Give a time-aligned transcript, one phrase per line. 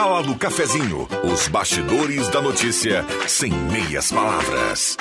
[0.00, 1.06] Sala do Cafezinho.
[1.30, 4.96] Os bastidores da notícia sem meias palavras.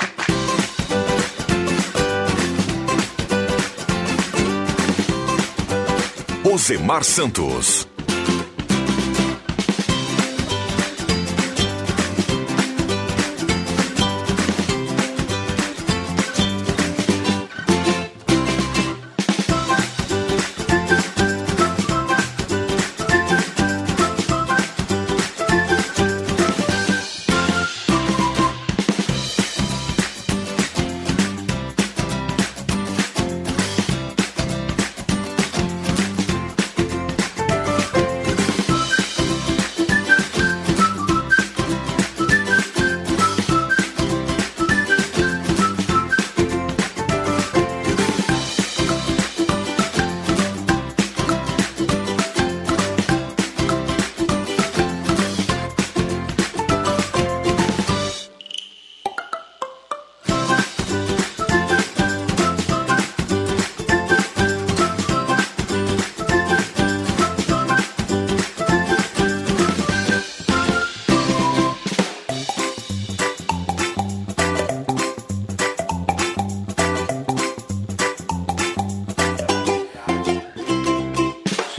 [6.43, 7.87] Osemar Santos.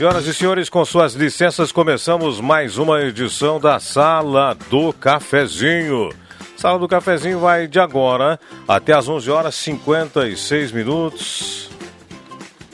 [0.01, 6.09] Senhoras e senhores, com suas licenças, começamos mais uma edição da Sala do Cafezinho.
[6.57, 11.69] Sala do Cafezinho vai de agora até às 11 horas 56 minutos,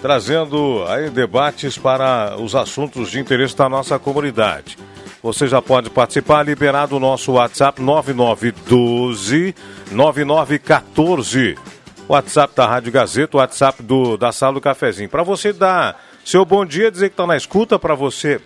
[0.02, 4.78] trazendo aí debates para os assuntos de interesse da nossa comunidade.
[5.22, 9.54] Você já pode participar, liberado o nosso WhatsApp 9912
[9.92, 11.58] 9914.
[12.08, 15.10] WhatsApp da Rádio Gazeta, WhatsApp do, da Sala do Cafezinho.
[15.10, 18.42] Para você dar seu bom dia, dizer que está na escuta para você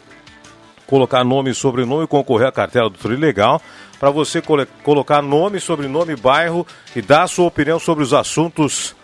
[0.86, 3.60] colocar nome e sobrenome e concorrer à cartela do Trilegal.
[4.00, 6.66] Para você colo colocar nome, sobrenome, bairro
[6.96, 8.96] e dar a sua opinião sobre os assuntos.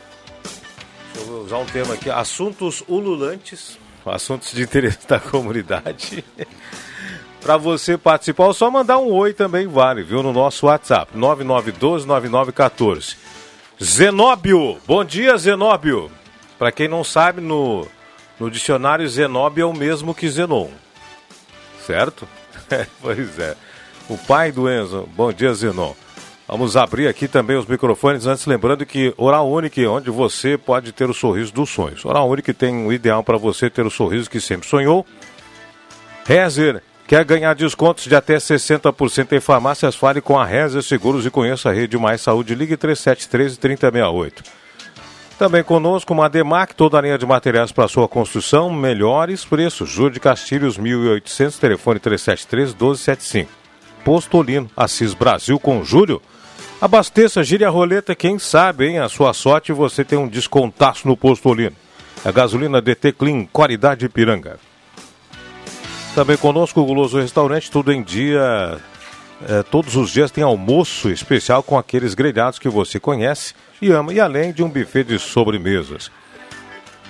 [1.11, 6.23] Deixa eu usar um termo aqui: assuntos ululantes, assuntos de interesse da comunidade.
[7.41, 10.21] para você participar, só mandar um oi também vale, viu?
[10.21, 13.15] No nosso WhatsApp, 9912-9914.
[13.83, 16.11] Zenóbio, bom dia, Zenóbio.
[16.59, 17.87] Para quem não sabe, no
[18.39, 20.69] no dicionário, Zenóbio é o mesmo que Zenon.
[21.85, 22.27] Certo?
[22.69, 23.55] É, pois é.
[24.09, 25.07] O pai do Enzo.
[25.15, 25.93] Bom dia, Zenon.
[26.45, 31.09] Vamos abrir aqui também os microfones, antes lembrando que Oral Unique, onde você pode ter
[31.09, 32.03] o sorriso dos sonhos.
[32.03, 35.05] Oral Unique tem o ideal para você ter o sorriso que sempre sonhou.
[36.25, 39.95] Rezer, quer ganhar descontos de até 60% em farmácias?
[39.95, 42.53] Fale com a Rezer Seguros e conheça a Rede Mais Saúde.
[42.53, 44.43] Ligue 3713 3068.
[45.37, 49.87] Também conosco uma Demac, toda a linha de materiais para sua construção, melhores preços.
[49.87, 53.47] Júlio de Castilhos, 1800, telefone 373-1275.
[54.03, 56.19] Postolino, Assis Brasil com Júlio.
[56.81, 58.97] Abasteça, gire a roleta, quem sabe, hein?
[58.97, 61.75] A sua sorte você tem um descontaço no Postolino.
[62.25, 64.59] A gasolina DT Clean, qualidade Piranga.
[66.15, 68.79] Também conosco o Guloso Restaurante, tudo em dia.
[69.47, 74.11] É, todos os dias tem almoço especial com aqueles grelhados que você conhece e ama,
[74.13, 76.09] e além de um buffet de sobremesas.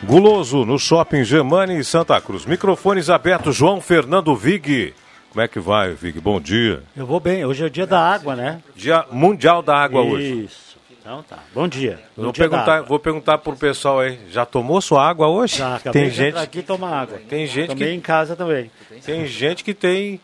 [0.04, 2.46] Guloso, no Shopping Germani e Santa Cruz.
[2.46, 4.94] Microfones abertos, João Fernando Vig.
[5.32, 6.20] Como é que vai, Vig?
[6.20, 6.84] Bom dia.
[6.96, 7.46] Eu vou bem.
[7.46, 8.62] Hoje é o dia da água, né?
[8.76, 10.14] Dia Mundial da Água Isso.
[10.14, 10.44] hoje.
[10.44, 10.68] Isso.
[11.00, 11.40] Então tá.
[11.54, 12.00] Bom dia.
[12.16, 14.20] Bom vou, dia perguntar, vou perguntar pro pessoal aí.
[14.30, 15.58] Já tomou sua água hoje?
[15.58, 17.20] Já, tem gente aqui tomar água.
[17.30, 18.70] Tem gente Tomei que em casa também.
[19.06, 20.20] Tem gente que tem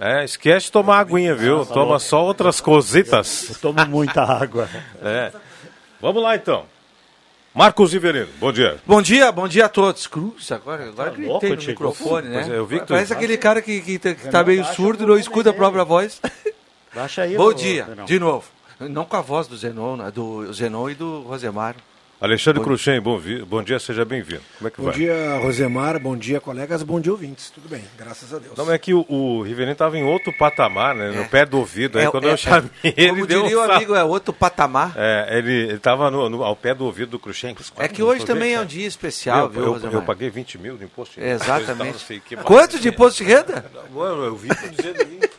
[0.00, 1.64] é, esquece de tomar aguinha, viu?
[1.66, 3.50] Toma só outras cositas.
[3.50, 4.68] Eu tomo muita água.
[5.02, 5.30] É.
[6.00, 6.64] Vamos lá então.
[7.54, 8.78] Marcos Riverino, bom dia.
[8.86, 10.06] Bom dia, bom dia a todos.
[10.06, 11.70] Cruz, agora, agora Tá gritei louco, no Chico?
[11.72, 12.38] microfone, né?
[12.42, 14.64] Pois é, eu vi que tu- Parece aquele cara que, que, tá- que tá meio
[14.66, 16.20] surdo e não escuta a própria voz.
[16.94, 17.36] Baixa aí.
[17.36, 18.46] Bom dia, de novo.
[18.78, 20.10] Não com a voz do Zenon, né?
[20.10, 21.74] do Zenon e do Rosemar.
[22.20, 24.42] Alexandre Cruxem, bom, vi- bom dia, seja bem-vindo.
[24.58, 24.94] Como é que Bom vai?
[24.94, 25.98] dia, Rosemar.
[25.98, 26.82] Bom dia, colegas.
[26.82, 27.48] Bom dia, ouvintes.
[27.48, 28.54] Tudo bem, graças a Deus.
[28.58, 31.10] Não, é que o, o Riverino estava em outro patamar, né?
[31.12, 31.98] No pé do ouvido.
[31.98, 32.88] Aí É, quando é, eu chamei, é.
[32.94, 34.92] ele Como deu diria um o amigo, é outro patamar.
[34.96, 37.56] É, ele estava ao pé do ouvido do Cruxem.
[37.78, 39.94] É que hoje também é um dia especial, eu, viu, eu, Rosemar?
[39.94, 41.42] eu paguei 20 mil de imposto de renda.
[41.42, 42.04] Exatamente.
[42.06, 42.44] Tal, não.
[42.44, 43.64] Quanto de imposto de renda?
[43.94, 45.30] Mano, eu vi ali.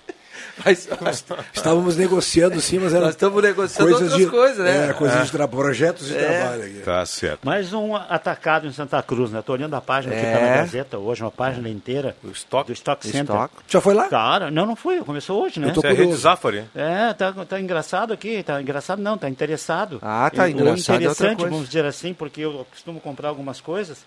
[0.63, 0.87] Mas,
[1.53, 4.89] Estávamos negociando sim, mas era nós estamos negociando outras de, coisas, né?
[4.89, 6.39] É, coisas de tra- projetos de É.
[6.39, 6.79] trabalho aqui.
[6.83, 7.39] Tá certo.
[7.45, 9.39] Mais um atacado em Santa Cruz, né?
[9.39, 10.33] Estou olhando a página que É.
[10.33, 12.67] está na Gazeta hoje, uma página inteira O estoque?
[12.67, 13.21] do Stock Center.
[13.35, 13.53] Estoque.
[13.67, 14.07] Já foi lá?
[14.09, 15.69] Cara, não, não foi, começou hoje, né?
[15.69, 16.15] Eu tô é rede.
[16.15, 16.65] Zafari?
[16.75, 19.99] É, tá, tá engraçado aqui, tá engraçado não, tá interessado.
[20.01, 21.51] Ah, tá E- engraçado é O outra interessante, coisa.
[21.51, 23.99] vamos dizer assim, porque eu costumo comprar algumas coisas,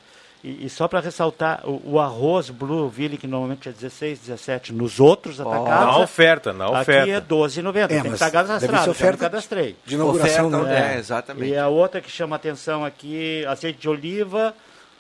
[0.45, 4.75] e, e só para ressaltar, o, o arroz Blue Ville, que normalmente é 16, 17,
[4.75, 7.11] nos outros Na atacados, oferta, na aqui oferta.
[7.11, 9.77] é 12,90, É, tem que estar deve ser cadastrado, já me oferta cadastrei.
[9.87, 10.95] De inauguração, Oferta, né?
[10.95, 11.49] É, exatamente.
[11.51, 14.55] E a outra que chama atenção aqui, azeite de oliva,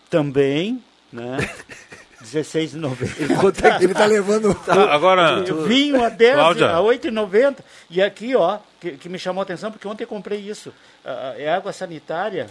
[0.08, 0.82] também,
[1.12, 1.36] né?
[2.24, 3.82] 16,90.
[3.82, 4.54] Ele tá levando.
[4.64, 6.70] Tá, agora, Vinho a 10, Cláudia.
[6.70, 7.56] a 8,90.
[7.90, 10.72] E aqui, ó, que, que me chamou a atenção, porque ontem eu comprei isso.
[11.04, 12.46] Ah, é água sanitária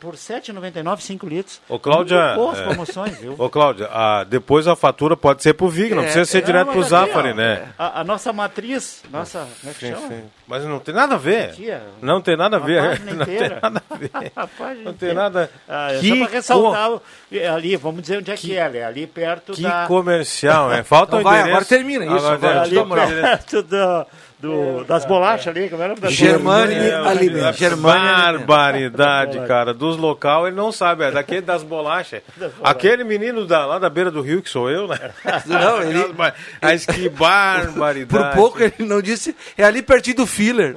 [0.00, 1.60] por R$ 7,99, 5 litros.
[1.68, 2.64] Ô, Cláudia, boas é.
[2.64, 3.34] promoções, viu?
[3.38, 6.40] Ô, Cláudia, a- depois a fatura pode ser pro VIG, não É, precisa ser é,
[6.40, 7.68] direto Não, pro Zafari, né?
[7.78, 10.08] A, a nossa matriz, nossa, como é que Sim, chama?
[10.08, 10.24] sim.
[10.48, 11.54] Mas não tem nada a ver.
[12.00, 13.00] Não tem nada a ver.
[13.04, 14.10] Não tem nada a ver.
[14.84, 15.50] Não tem nada.
[15.68, 17.02] Ah, é Que só para ressaltar, o-
[17.32, 19.86] é ali, vamos dizer onde é que, é, é ali perto Que da...
[19.88, 20.82] comercial, é?
[20.84, 21.56] Falta o Então vai, endereço.
[21.56, 24.06] agora termina isso, Agora, agora, é, ali perto do,
[24.38, 26.80] do- das bolachas ali, como era o Germânia.
[26.80, 27.56] Germânia Alimentos.
[27.58, 29.74] Germânia Barbaridade, cara.
[29.74, 32.22] Dos local ele não sabe, é daquele das bolachas.
[32.62, 34.98] Aquele menino da, lá da beira do rio, que sou eu, né?
[35.46, 36.14] Não, ele-
[36.62, 38.06] Mas que barbaridade.
[38.06, 40.74] Por pouco ele não disse, é ali pertinho do filler.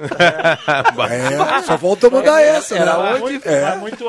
[1.10, 3.18] É, só falta mudar essa, Era né?
[3.18, 3.76] muito, É.
[3.76, 4.04] muito,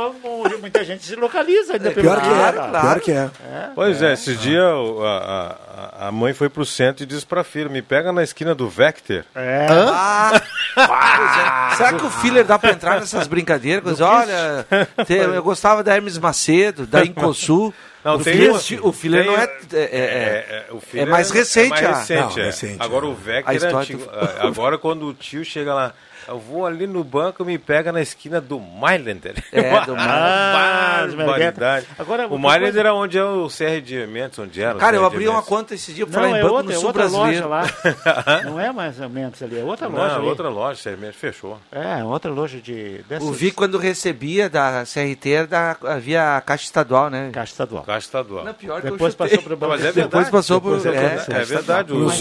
[0.59, 2.71] muita gente se localiza ainda pelo Pior que é, claro.
[2.81, 3.29] pior que é.
[3.75, 5.57] Pois é, esses dias o- a,
[6.01, 8.69] a, a mãe foi pro centro e disse pra filha, me pega na esquina do
[8.69, 9.23] Vector.
[9.35, 9.67] É.
[9.69, 10.41] Ah,
[10.75, 11.75] pois é.
[11.75, 13.99] Será que o filler dá pra entrar nessas brincadeiras?
[14.01, 14.65] Olha,
[15.05, 17.73] te- eu gostava da Hermes Macedo, da Incosul.
[18.03, 18.91] Não, o uma- o
[19.25, 19.43] não é...
[19.73, 21.99] é- é- é filho mais recente, É mais ah.
[21.99, 22.45] recente, Não, é.
[22.47, 23.09] recente, Agora é.
[23.09, 24.09] o Vector é história antigo.
[24.11, 25.93] Ah, Agora quando o tio chega lá,
[26.31, 29.35] eu vou ali no banco me pega na esquina do Mailander.
[29.51, 31.85] É, do Ah, Barbaridade.
[31.97, 35.05] Agora, o coisa- era onde é o CR de Ementos, onde era o Cara, eu
[35.05, 36.87] abri uma conta esse dia pra falar Não, em é banco outra, no é sul
[36.87, 37.47] outra brasileiro.
[37.49, 38.41] loja lá.
[38.45, 40.25] Não é mais ou menos ali, é outra Não, loja ali.
[40.25, 41.59] outra loja, CR de Ementos fechou.
[41.71, 43.03] É, outra loja de...
[43.09, 43.27] Dessas...
[43.27, 47.29] O Vi, quando recebia da CRT, da, havia a Caixa Estadual, né?
[47.33, 47.83] Caixa estadual.
[47.83, 48.45] Caixa estadual.
[48.45, 50.07] Não, pior que eu Depois passou para o Não, mas é verdade.
[50.07, 50.77] Depois passou por...
[50.77, 51.41] Depois é é.
[51.41, 51.93] É verdade.
[51.93, 52.17] Os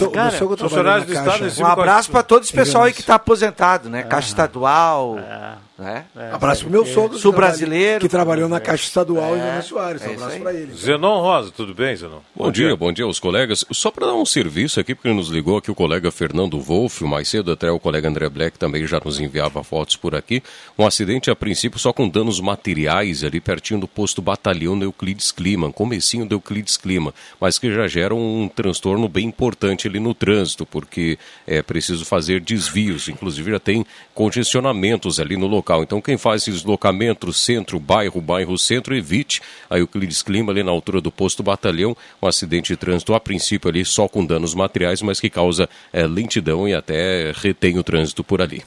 [0.59, 1.13] funcionários do.
[1.13, 3.91] Estado, Um abraço para todo esse pessoal aí que está aposentado, Ah.
[4.03, 4.09] Né?
[4.09, 5.53] Caixa Estadual, É.
[5.81, 6.05] né?
[6.31, 7.15] Abraço pro meu sogro.
[7.15, 7.99] que Sul brasileiro.
[7.99, 10.01] Que trabalhou na Caixa Estadual em José Soares.
[10.03, 10.73] Um é abraço pra ele.
[10.73, 12.19] Zenon Rosa, tudo bem, Zenon?
[12.35, 13.65] Bom dia, bom dia aos colegas.
[13.71, 17.27] Só para dar um serviço aqui, porque nos ligou aqui o colega Fernando Wolff, mais
[17.27, 20.43] cedo até o colega André Black também já nos enviava fotos por aqui.
[20.77, 25.31] Um acidente a princípio só com danos materiais ali pertinho do posto Batalhão do Euclides
[25.31, 30.13] Clima, comecinho do Euclides Clima, mas que já gera um transtorno bem importante ali no
[30.13, 31.17] trânsito, porque
[31.47, 35.70] é preciso fazer desvios, inclusive já tem congestionamentos ali no local.
[35.81, 40.71] Então quem faz esse deslocamento centro, bairro, bairro, centro, evite a Euclides Clima ali na
[40.71, 45.01] altura do posto Batalhão, um acidente de trânsito a princípio ali só com danos materiais,
[45.01, 48.63] mas que causa é, lentidão e até retém o trânsito por ali.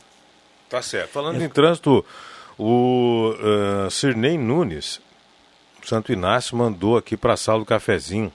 [0.68, 1.10] Tá certo.
[1.10, 2.04] Falando em trânsito,
[2.58, 5.00] o uh, Nunes,
[5.84, 8.32] Santo Inácio, mandou aqui para a sala do cafezinho.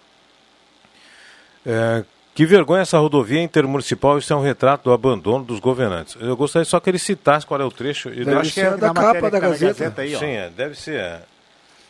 [1.65, 2.03] É,
[2.39, 6.15] que vergonha essa rodovia intermunicipal, isso é um retrato do abandono dos governantes.
[6.21, 8.07] Eu gostaria só que ele citasse qual é o trecho.
[8.07, 10.01] Eu Deve acho ser da na capa da que na Gazeta.
[10.01, 10.19] aí, ó.
[10.19, 10.95] Sim, é, deve ser.
[11.01, 11.21] é.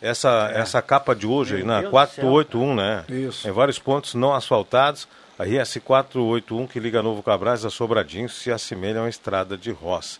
[0.01, 3.03] Essa, essa capa de hoje aí, Meu na Deus do 481, né?
[3.07, 3.47] Isso.
[3.47, 5.07] Em vários pontos não asfaltados.
[5.37, 9.69] A RS 481 que liga Novo Cabrais a Sobradinho se assemelha a uma estrada de
[9.69, 10.17] roça.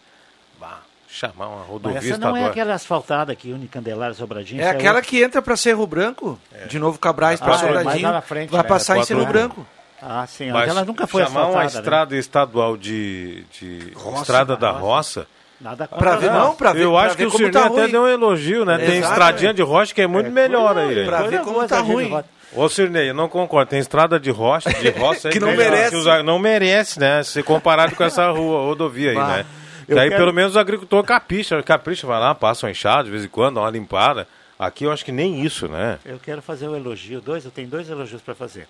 [0.59, 2.48] Bah, chamar uma rodovia Mas essa não estadual.
[2.48, 4.62] é aquela asfaltada aqui, Unicandelário Sobradinho.
[4.62, 5.09] É essa aquela outra.
[5.09, 8.21] que entra para Cerro Branco, de novo Cabrais para Ah, é, mais Sobradinho, lá na
[8.21, 8.67] frente, vai né?
[8.67, 9.25] passar em Quatro Cerro.
[9.25, 9.65] Branco.
[10.01, 11.65] Ah, sim, Mas aquela nunca foi chamar uma né?
[11.65, 15.27] estrada estadual de, de Roça, estrada da roça.
[15.60, 17.68] Nada Pra ver, não, pra ver, eu pra acho que ver o como Sirnei tá
[17.68, 17.91] até ruim.
[17.91, 18.77] deu um elogio, né?
[18.77, 19.53] Tem estradinha é.
[19.53, 21.06] de rocha que é muito melhor aí.
[21.06, 22.18] Pra Coisa ver como tá ruim.
[22.56, 23.70] Ô Sirnei, eu não concordo.
[23.70, 25.89] Tem estrada de rocha, de roça aí Que não melhor, merece.
[25.91, 27.22] que os- não merece, né?
[27.24, 29.27] Se comparado com essa rua, rodovia aí, Bah.
[29.27, 29.46] né?
[29.89, 33.25] Daí quero- pelo menos o agricultor capricha, capricha, vai lá, passa um enxado de vez
[33.25, 34.27] em quando, dá uma limpada.
[34.58, 36.00] Aqui eu acho que nem isso, né?
[36.06, 38.65] Eu quero fazer um elogio, dois, eu tenho dois elogios para fazer.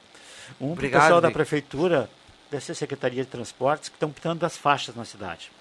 [0.60, 1.34] Um para o Obrigado, pessoal da Vic.
[1.36, 2.10] prefeitura,
[2.52, 5.52] dessa Secretaria de Transportes, que estão pintando as faixas na cidade.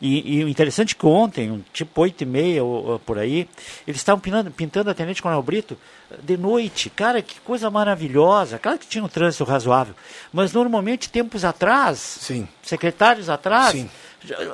[0.00, 3.48] E, e o interessante é que ontem, tipo 8 e meia ou, ou por aí,
[3.86, 5.78] eles estavam pintando, pintando a Tenente Coronel Brito
[6.10, 6.90] eh, de noite.
[6.90, 8.58] Cara, que coisa maravilhosa.
[8.58, 9.94] Claro que tinha um trânsito razoável.
[10.32, 12.48] Mas normalmente, tempos atrás, Sim.
[12.60, 13.88] secretários atrás, Sim.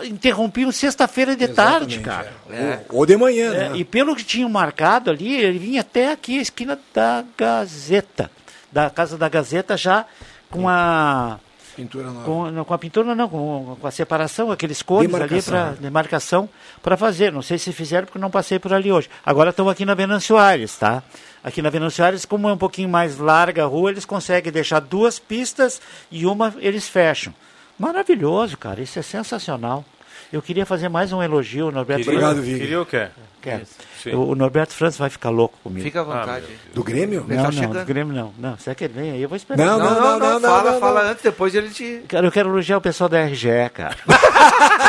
[0.04, 2.32] interrompiam sexta-feira de tarde, Exatamente, cara.
[2.50, 2.80] é.
[2.90, 3.76] Ou, ou de manhã, É, né?
[3.78, 8.30] e pelo que tinham marcado ali, ele vinha até aqui a esquina da Gazeta,
[8.70, 10.04] da Casa da Gazeta, já
[10.50, 11.38] com a
[11.78, 12.24] Pintura nova.
[12.24, 16.48] Com, não, com a pintura não, com, com a separação, aqueles cores ali para demarcação
[16.82, 17.30] para fazer.
[17.32, 19.08] Não sei se fizeram porque não passei por ali hoje.
[19.24, 21.04] Agora estão aqui na Venâncio Aires, tá?
[21.42, 24.80] Aqui na Venâncio Aires, como é um pouquinho mais larga a rua, eles conseguem deixar
[24.80, 27.32] duas pistas e uma eles fecham.
[27.78, 28.82] Maravilhoso, cara.
[28.82, 29.84] Isso é sensacional.
[30.32, 32.60] Eu queria fazer mais um elogio, ao Norberto Queria, Obrigado, Vig.
[32.60, 33.08] queria o quê?
[33.40, 33.62] Quero.
[34.02, 34.10] Sim.
[34.14, 35.82] O, o Norberto França vai ficar louco comigo.
[35.82, 36.46] Fica à vontade.
[36.74, 37.24] Do Grêmio?
[37.28, 37.78] Ele não, tá não, chegando.
[37.78, 38.34] do Grêmio não.
[38.38, 39.22] Não, será que ele vem aí?
[39.22, 39.64] Eu vou esperar.
[39.64, 41.10] Não, não, não, não, não, fala, não, fala não.
[41.10, 42.02] antes, depois ele te...
[42.08, 43.96] Cara, eu quero elogiar o pessoal da RGE, cara.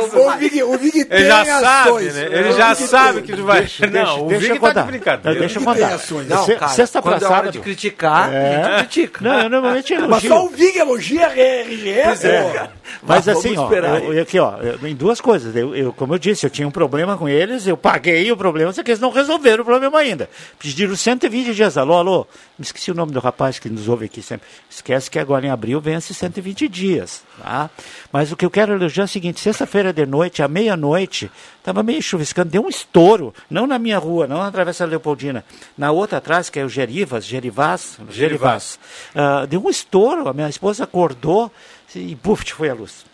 [0.00, 2.14] O Vig, o Vig tem Ele já sabe, ações.
[2.14, 2.28] né?
[2.28, 3.36] O Ele já Vig sabe tem.
[3.36, 3.60] que vai.
[3.60, 4.80] Deixa- não, o deixa Vig eu tá contar.
[4.82, 5.38] de brincadeira.
[5.40, 5.94] Deixa eu Vig tem contar.
[5.94, 6.28] ações.
[6.28, 8.56] Não, cara, sexta quando pra é hora de criticar, É.
[8.56, 9.24] a gente critica.
[9.24, 10.10] Não, eu normalmente elogio.
[10.10, 12.68] Mas só o Vig elogia a RGE, pô.
[13.02, 15.54] Mas Mas assim, ó, eu- aqui, ó, eu- em duas coisas.
[15.56, 18.72] Eu, eu- como eu disse, eu tinha um problema com eles, eu paguei o problema,
[18.72, 20.28] só que eles não resolveram o problema ainda.
[20.58, 21.76] Pediram 120 dias.
[21.76, 22.26] Alô, alô,
[22.58, 24.46] me esqueci o nome do rapaz que nos ouve aqui sempre.
[24.70, 27.22] Esquece que agora em abril vence 120 dias.
[27.42, 27.68] Tá?
[28.12, 31.82] Mas o que eu quero elogiar é o seguinte: sexta-feira de noite, à meia-noite, estava
[31.82, 35.44] meio chuviscando, deu um estouro, não na minha rua, não na Travessa Leopoldina,
[35.76, 38.78] na outra atrás, que é o Gerivas, Gerivás, Gerivás.
[39.14, 41.50] Ah, deu um estouro, a minha esposa acordou
[41.94, 43.04] e puf, foi a luz.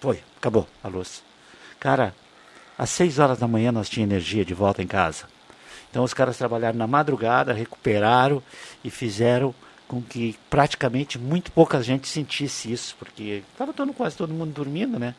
[0.00, 1.22] Foi, acabou a luz.
[1.80, 2.14] Cara,
[2.76, 5.24] às seis horas da manhã nós tínhamos energia de volta em casa.
[5.90, 8.42] Então os caras trabalharam na madrugada, recuperaram
[8.82, 9.54] e fizeram
[9.86, 14.98] com que praticamente muito pouca gente sentisse isso, porque estava todo, quase todo mundo dormindo,
[14.98, 15.14] né?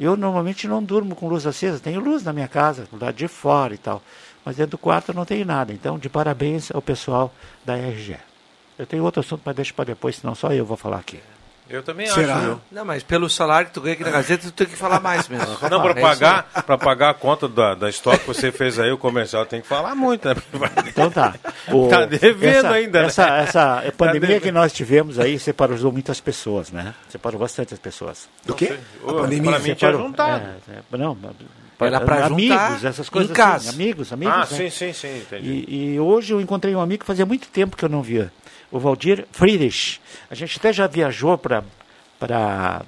[0.00, 3.28] Eu normalmente não durmo com luz acesa, tenho luz na minha casa, do lado de
[3.28, 4.00] fora e tal.
[4.42, 5.74] Mas dentro do quarto não tenho nada.
[5.74, 7.30] Então, de parabéns ao pessoal
[7.66, 8.16] da RGE.
[8.78, 11.20] Eu tenho outro assunto, mas deixa para depois, senão só eu vou falar aqui.
[11.70, 12.34] Eu também Será?
[12.36, 12.44] acho.
[12.46, 12.60] viu?
[12.72, 15.28] Não, mas pelo salário que tu ganha aqui na Gazeta, tu tem que falar mais
[15.28, 15.46] mesmo.
[15.70, 18.90] Não, para É pagar, pra pagar a conta da, da estoque que você fez aí,
[18.90, 20.34] o comercial tem que falar muito, né?
[20.88, 21.34] Então tá.
[21.72, 23.06] O- Tá devendo essa, ainda, né?
[23.06, 24.42] Essa, essa pandemia devendo.
[24.42, 26.94] que nós tivemos aí separou muitas pessoas, né?
[27.08, 28.28] Separou bastante as pessoas.
[28.44, 28.76] Do quê?
[29.06, 29.50] A pandemia.
[29.50, 30.06] pra mim tinha Separou.
[30.08, 30.44] juntado.
[30.68, 31.16] É, é, não,
[31.78, 33.68] Era pra amigos, essas coisas em casa.
[33.70, 34.34] assim, amigos, amigos.
[34.34, 34.46] Ah, né?
[34.46, 35.64] sim, sim, sim, entendi.
[35.68, 38.32] E, e hoje eu encontrei um amigo que fazia muito tempo que eu não via,
[38.70, 40.00] o Valdir Friedrich.
[40.30, 41.62] A gente até já viajou para
[42.18, 42.82] para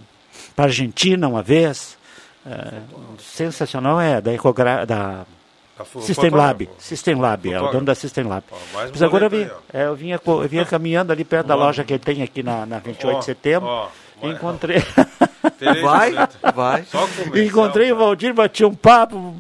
[0.57, 1.97] Argentina uma vez.
[2.45, 2.81] É,
[3.21, 5.25] sensacional é da Ecogra da
[6.01, 6.69] System Lab.
[6.79, 8.45] System Lab, é o dono da System Lab.
[8.51, 11.85] Ó, Mas agora eu, aí, é, eu, vinha, eu vinha caminhando ali perto da loja
[11.85, 13.69] que ele tem aqui na, na 28 Ó, de setembro.
[13.69, 14.83] ó, e vai- encontrei,
[15.83, 16.12] Vai,
[16.55, 16.85] vai.
[17.47, 17.97] Encontrei o.
[17.97, 19.37] Valdir, bati um papo,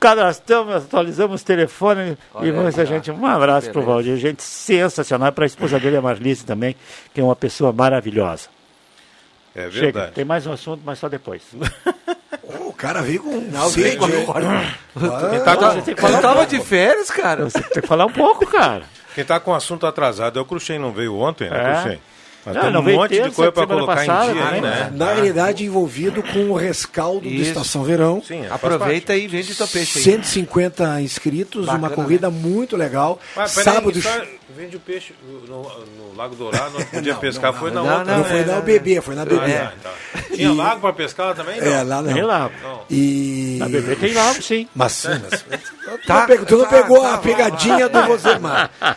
[0.00, 3.10] cadastramos, atualizamos o telefone Olha e a gente.
[3.10, 3.84] Um abraço para o.
[3.84, 5.32] Valdir, gente sensacional.
[5.32, 6.76] Para a esposa dele, a Marlice também,
[7.14, 8.48] que é uma pessoa maravilhosa.
[9.54, 10.12] É Chega, verdade.
[10.12, 11.42] tem mais um assunto, mas só depois.
[12.60, 13.96] O cara veio com Não, sede.
[13.96, 14.74] agora.
[15.30, 17.44] Quem tá, Você com, que tava de férias, cara.
[17.44, 18.82] você tem que falar um pouco, cara.
[19.14, 21.72] quem tá com o assunto atrasado é o Cruxem, não veio ontem, né, É.
[21.80, 22.00] Cruxem?
[22.46, 24.92] Mas Não, tem um monte de coisa para colocar passada em dia aí, também, né?
[24.94, 27.48] Na realidade, envolvido com o rescaldo do Isso.
[27.50, 28.22] Estação Verão.
[28.24, 29.24] Sim, é, Aproveita parte.
[29.24, 30.04] e vende teu peixe aí.
[30.04, 33.18] 150 inscritos, uma Bacana, corrida muito legal.
[33.34, 34.00] Mas Sábado.
[34.00, 34.22] só
[34.54, 35.12] vende o peixe
[35.46, 38.16] no, no Lago Dourado, não podia Não, pescar, não, foi não, na não, outra.
[38.16, 38.28] Não né?
[38.30, 39.52] foi na UBB, foi na Ah, BB.
[39.52, 39.92] tá, tá.
[40.34, 41.60] Tinha lago para pescar lá também?
[41.60, 41.66] Não.
[41.66, 42.26] É, lá não.
[42.26, 42.50] lá.
[42.62, 42.80] Não.
[42.90, 43.56] E.
[43.58, 44.68] Na bebê tem lago, sim.
[44.74, 45.44] Mas sim, mas.
[45.86, 48.70] Tu Tá, não pegou, tu não tá, pegou tá, a vai, pegadinha do Rosemar.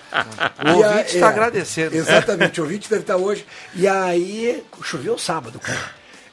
[0.60, 1.96] O E a- ouvinte está agradecendo.
[1.96, 3.46] Exatamente, o ouvinte deve estar hoje.
[3.76, 5.80] E aí, choveu sábado, cara.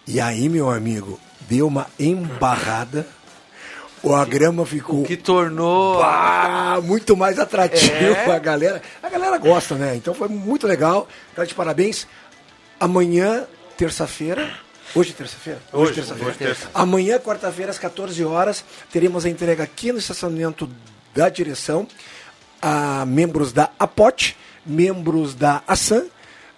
[0.07, 3.07] E aí, meu amigo, deu uma embarrada.
[4.15, 6.01] A grama ficou Que tornou.
[6.83, 8.31] muito mais atrativo É?
[8.35, 8.83] a galera.
[9.03, 9.97] A galera gosta, né?
[9.97, 11.09] Então foi muito legal.
[11.35, 12.07] Tá de parabéns.
[12.79, 13.45] Amanhã,
[13.77, 14.51] terça-feira.
[14.95, 15.61] Hoje é terça-feira?
[15.73, 16.29] Hoje, terça-feira.
[16.31, 16.71] hoje é terça.
[16.73, 20.71] Amanhã, quarta-feira, às 14 horas, teremos a entrega aqui no estacionamento
[21.15, 21.87] da direção
[22.63, 26.05] a membros da APOT, membros da ASAM.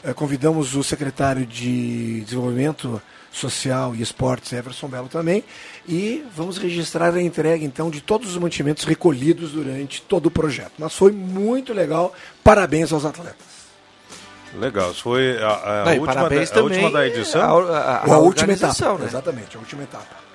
[0.05, 3.01] Eh, Convidamos o secretário de Desenvolvimento
[3.39, 5.45] Social e Esportes, Everson Belo, também.
[5.89, 10.73] E vamos registrar a entrega, então, de todos os mantimentos recolhidos durante todo o projeto.
[10.79, 12.13] Mas foi muito legal.
[12.43, 13.59] Parabéns aos atletas.
[14.55, 17.41] Legal, isso foi a, a Não, última, parabéns da, a última da edição.
[17.43, 18.99] A, a, a, a última etapa.
[18.99, 19.05] né?
[19.07, 20.29] Exatamente, a última etapa.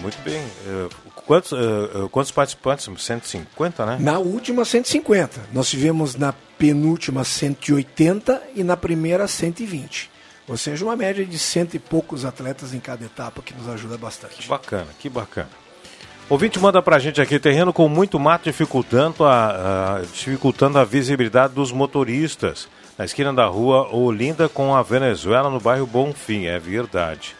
[0.00, 0.42] Muito bem.
[0.66, 0.88] Eh,
[1.26, 2.88] quantos, eh, eh, quantos participantes?
[2.98, 3.96] 150, né?
[4.00, 5.40] Na última, 150.
[5.52, 10.10] Nós tivemos na penúltima 180 e na primeira 120.
[10.48, 13.98] Ou seja, uma média de cento e poucos atletas em cada etapa, que nos ajuda
[13.98, 14.48] bastante.
[14.48, 15.48] Bacana, que bacana.
[16.28, 21.54] Ouvinte manda pra gente aqui, terreno com muito mato dificultando a, a- dificultando a visibilidade
[21.54, 22.68] dos motoristas.
[22.98, 27.36] Na esquina da rua Olinda com a Venezuela, no bairro Bonfim, é verdade.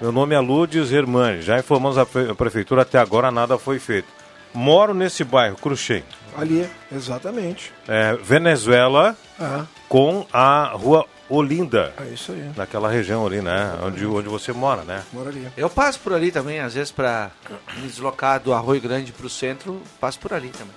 [0.00, 3.78] Meu nome é Lourdes Hermani, já informamos a, pre- a prefeitura, até agora nada foi
[3.78, 4.08] feito.
[4.54, 6.02] Moro nesse bairro, Cruxem.
[6.36, 7.72] Ali, exatamente.
[7.86, 12.50] É, Venezuela, Ah, com a rua Olinda, É isso aí.
[12.56, 13.74] naquela região ali, né?
[13.82, 15.02] Onde, onde você mora, né?
[15.12, 15.52] Moraria.
[15.56, 17.30] Eu passo por ali também, às vezes, para
[17.76, 20.74] me deslocar do Arroio Grande para o centro, passo por ali também.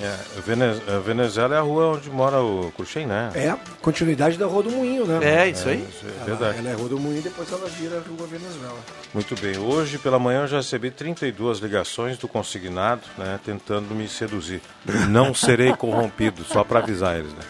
[0.00, 3.30] É, a Venezuela é a rua onde mora o Cruxem, né?
[3.34, 5.18] É a continuidade da Rua do Moinho, né?
[5.22, 5.84] É, isso aí.
[5.88, 6.58] Isso é Ela, verdade.
[6.58, 8.78] ela é Rua do Moinho e depois ela vira Rua Venezuela.
[9.12, 9.58] Muito bem.
[9.58, 14.60] Hoje pela manhã eu já recebi 32 ligações do consignado, né, tentando me seduzir.
[15.08, 17.42] Não serei corrompido, só para avisar eles, né?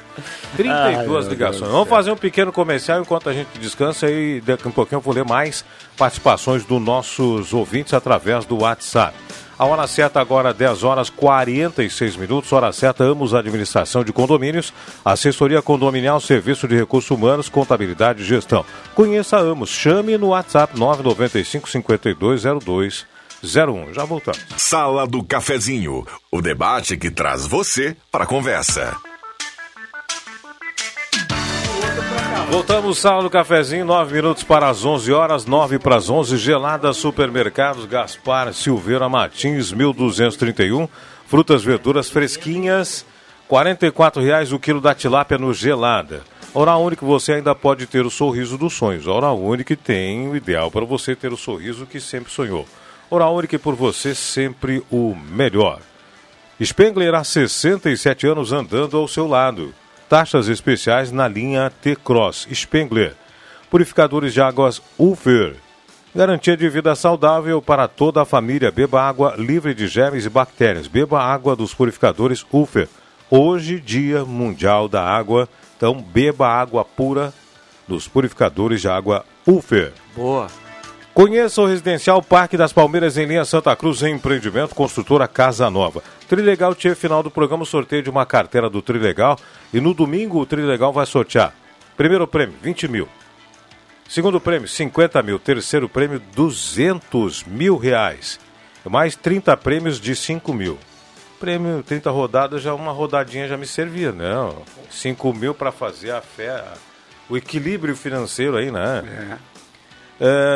[0.57, 1.71] 32 Ai, ligações.
[1.71, 5.03] Vamos fazer um pequeno comercial enquanto a gente descansa e daqui a um pouquinho eu
[5.03, 5.65] vou ler mais
[5.97, 9.15] participações dos nossos ouvintes através do WhatsApp.
[9.59, 12.53] A hora certa agora, 10 horas 46 minutos.
[12.53, 14.73] Hora certa, Amos Administração de Condomínios,
[15.05, 18.65] Assessoria Condominial, Serviço de Recursos Humanos, Contabilidade e Gestão.
[18.95, 19.71] Conheça Amos.
[19.71, 23.05] Chame no WhatsApp 995 5202
[23.43, 23.95] 01.
[23.95, 24.45] Já voltamos.
[24.57, 29.08] Sala do Cafezinho, o debate que traz você para a conversa.
[32.51, 36.39] Voltamos, sala do cafezinho, 9 minutos para as 11 horas, 9 para as 11.
[36.39, 40.89] Gelada Supermercados, Gaspar Silveira Martins, 1231.
[41.27, 43.05] Frutas, verduras fresquinhas,
[43.47, 46.23] 44 reais o quilo da tilápia no Gelada.
[46.55, 49.07] Oral Único, você ainda pode ter o sorriso dos sonhos.
[49.07, 52.67] Oral Único tem o ideal para você ter o sorriso que sempre sonhou.
[53.11, 55.81] Oral Único por você sempre o melhor.
[56.61, 59.75] Spengler há 67 anos andando ao seu lado.
[60.09, 63.15] Taxas especiais na linha T-Cross Spengler.
[63.71, 65.57] Purificadores de águas Ufer.
[66.15, 68.71] Garantia de vida saudável para toda a família.
[68.71, 70.87] Beba água livre de germes e bactérias.
[70.87, 72.89] Beba água dos purificadores Ufer.
[73.31, 75.47] Hoje, Dia Mundial da Água.
[75.77, 77.35] Então, beba água pura
[77.87, 79.93] dos purificadores de água Ufer.
[80.17, 80.47] Boa.
[81.13, 86.03] Conheça o Residencial Parque das Palmeiras em linha Santa Cruz em empreendimento construtora Casa Nova.
[86.29, 89.39] Trilegal tinha final do programa sorteio de uma carteira do Trilegal
[89.73, 91.55] e no domingo o Trilegal vai sortear.
[91.97, 93.09] Primeiro prêmio, 20 mil.
[94.07, 95.39] Segundo prêmio, 50 mil.
[95.39, 98.39] Terceiro prêmio, 200 mil reais.
[98.85, 100.79] Mais 30 prêmios de 5 mil.
[101.41, 104.33] Prêmio 30 rodadas, já uma rodadinha já me servia, né?
[104.91, 106.63] 5 mil para fazer a fé,
[107.29, 109.03] o equilíbrio financeiro aí, né?
[109.07, 109.58] É,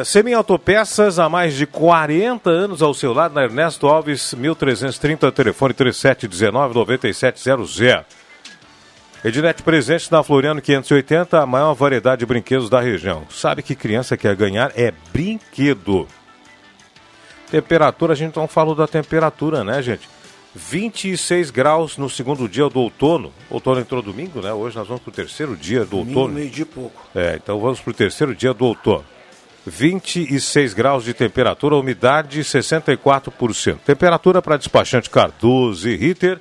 [0.05, 5.73] Semi Autopeças há mais de 40 anos ao seu lado, na Ernesto Alves, 1330, telefone
[5.75, 8.05] 3719-9700.
[9.25, 13.23] Ednet presente na Floriano 580, a maior variedade de brinquedos da região.
[13.31, 16.09] Sabe que criança quer ganhar é brinquedo.
[17.49, 20.09] Temperatura, a gente não falou da temperatura, né, gente?
[20.57, 23.33] 26 graus no segundo dia do outono.
[23.49, 24.53] Outono entrou domingo, né?
[24.53, 26.35] Hoje nós vamos para o terceiro dia do Domingo, outono.
[26.35, 27.01] meio dia e pouco.
[27.15, 29.05] É, então vamos para o terceiro dia do outono.
[29.67, 33.79] 26 graus de temperatura, umidade 64%.
[33.85, 36.39] Temperatura para despachante Cardoso e Ritter.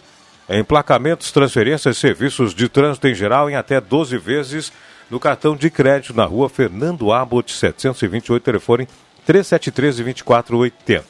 [0.50, 4.72] Emplacamentos, transferências, serviços de trânsito em geral em até 12 vezes
[5.10, 8.88] no cartão de crédito na rua Fernando Abbott 728, telefone
[9.28, 11.04] 3713-2480.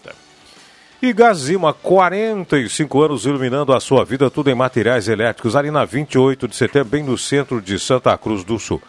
[1.01, 6.47] E Gazima, 45 anos iluminando a sua vida, tudo em materiais elétricos, ali na 28
[6.47, 8.81] de setembro, bem no centro de Santa Cruz do Sul.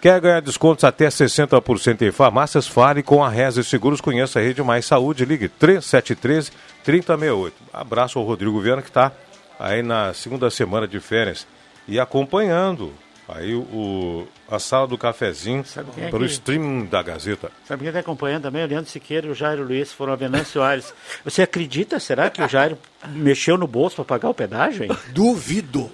[0.00, 2.66] Quer ganhar descontos até 60% em farmácias?
[2.66, 4.00] Fale com a Reza Seguros.
[4.00, 5.24] Conheça a Rede Mais Saúde.
[5.26, 6.50] Ligue 3713
[6.82, 7.54] 3068.
[7.72, 9.12] Abraço ao Rodrigo Viana, que está
[9.58, 11.46] aí na segunda semana de férias
[11.86, 12.94] e acompanhando
[13.28, 17.52] aí o, a sala do cafezinho Sabe quem é pelo que- streaming da Gazeta.
[17.68, 18.64] Sabe quem está acompanhando também?
[18.64, 20.94] O Leandro Siqueira e o Jairo Luiz foram a Venâncio Aires.
[21.24, 22.78] Você acredita, será que o Jairo
[23.10, 24.90] mexeu no bolso para pagar o pedágio, hein?
[25.12, 25.90] Duvido.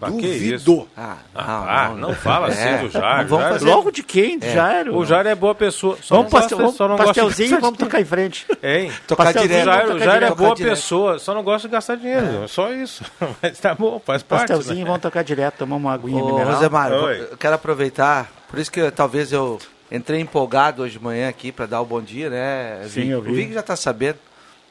[0.00, 0.54] Bah, que Duvido.
[0.54, 0.88] isso?
[0.96, 3.22] Ah, Ah, não fala É, assim do Jairo.
[3.22, 4.38] não vamos Jairo- fazer- Logo de quem?
[4.38, 4.96] Do Jairo?
[4.96, 5.98] O Jairo é boa pessoa.
[6.00, 8.04] Só Vamos não pastel, gosta, só não vamos gosta de pastelzinho gastar vamos tocar em
[8.04, 8.46] frente.
[8.62, 8.92] Hein?
[9.08, 9.64] Tocar direto.
[9.64, 10.70] Jairo, o Jairo é boa direto.
[10.74, 12.44] pessoa, só não gosta de gastar dinheiro.
[12.44, 13.02] É só isso.
[13.42, 14.42] Mas tá bom, faz parte.
[14.48, 14.84] Pastelzinho, né?
[14.84, 16.60] vamos tocar direto, tomar uma aguinha Ô, mineral.
[16.62, 16.98] Oi.
[16.98, 19.58] vou- eu quero aproveitar, por isso que eu- talvez eu
[19.90, 22.82] entrei empolgado hoje de manhã aqui para dar o bom dia, né?
[22.88, 23.30] Sim, eu vi.
[23.30, 24.18] O Vig já está sabendo,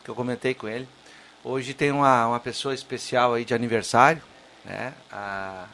[0.06, 0.88] que eu comentei com ele.
[1.44, 4.22] Hoje tem uma, uma pessoa especial aí de aniversário,
[4.68, 4.94] né?
[5.12, 5.66] A,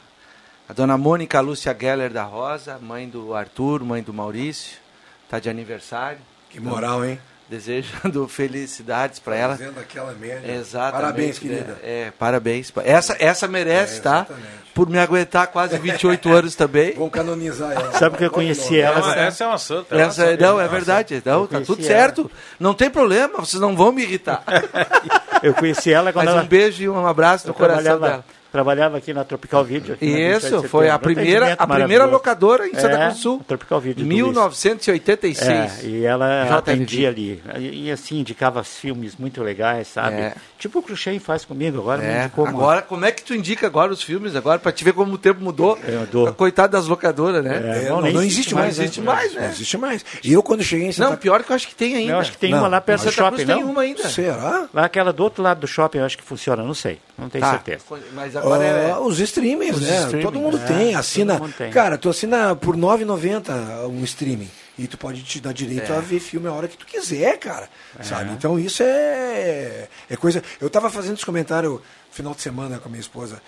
[0.70, 4.78] a dona Mônica Lúcia Geller da Rosa, mãe do Arthur, mãe do Maurício,
[5.26, 6.20] está de aniversário.
[6.50, 7.20] Que moral, hein?
[7.50, 9.58] Desejando felicidades para ela.
[9.58, 10.50] Fazendo aquela média.
[10.56, 11.02] Exatamente.
[11.02, 11.50] Parabéns, né?
[11.50, 11.80] querida.
[11.84, 12.74] É, parabéns.
[12.86, 14.28] Essa, essa merece, É, tá?
[14.74, 16.94] Por me aguentar quase 28 anos também.
[16.94, 17.92] Vão canonizar ela.
[17.92, 19.14] Sabe que eu conheci É ela?
[19.20, 19.96] essa é uma santa.
[19.96, 20.44] é Essa, santa.
[20.48, 21.22] não, é verdade.
[21.26, 21.88] Não, tá tudo ela.
[21.88, 22.32] certo.
[22.60, 24.44] Não tem problema, vocês não vão me irritar.
[25.44, 26.44] Eu conheci ela quando Mas ela...
[26.44, 28.26] um beijo e um abraço no eu coração trabalhava, dela.
[28.54, 29.96] Trabalhava aqui na Tropical Video.
[29.96, 33.20] aqui na 27 Isso, foi a primeira, a primeira locadora em Santa É, Cruz do
[33.20, 33.42] Sul.
[33.48, 34.04] Tropical Video.
[34.06, 35.84] do 1986.
[35.84, 36.54] É, e ela JMV.
[36.58, 37.44] atendia ali.
[37.58, 40.16] E, e, assim, indicava filmes muito legais, sabe?
[40.18, 40.34] É.
[40.60, 42.02] Tipo o Cruxem faz comigo agora.
[42.02, 44.72] me É, indicou uma- agora, como é que tu indica agora os filmes agora, pra
[44.72, 45.78] te ver como o tempo mudou?
[46.00, 46.32] Mudou.
[46.34, 47.56] Coitado das locadoras, né?
[47.56, 49.06] É, É, não, não, nem não existe existe mais, não existe né?
[49.08, 49.48] mais, Não né?
[49.50, 50.06] existe mais.
[50.24, 52.14] E eu, quando cheguei em Santa Não, pior que eu acho que tem ainda.
[52.14, 53.72] Eu acho que tem Não, uma lá perto do Santa Cruz shopping, tem não?
[53.72, 54.08] uma ainda.
[54.10, 54.68] Será?
[54.74, 57.00] Lá aquela do outro lado do shopping, eu acho que funciona, não sei.
[57.18, 57.84] Não tenho Tá, certeza.
[58.14, 58.92] Mas agora é...
[58.92, 60.00] Ah, os streamings, Os né?
[60.02, 61.40] streaming, todo mundo é, tem, assina.
[61.40, 61.72] mundo tem.
[61.72, 64.50] Cara, tu assina por R$ 9,90 um streaming.
[64.78, 65.98] E tu pode te dar direito É.
[65.98, 67.70] a ver filme a hora que tu quiser, cara.
[68.02, 68.32] Sabe?
[68.32, 70.42] Então isso é, é coisa.
[70.60, 71.80] Eu tava fazendo esse comentário
[72.12, 73.40] final de semana com a minha esposa.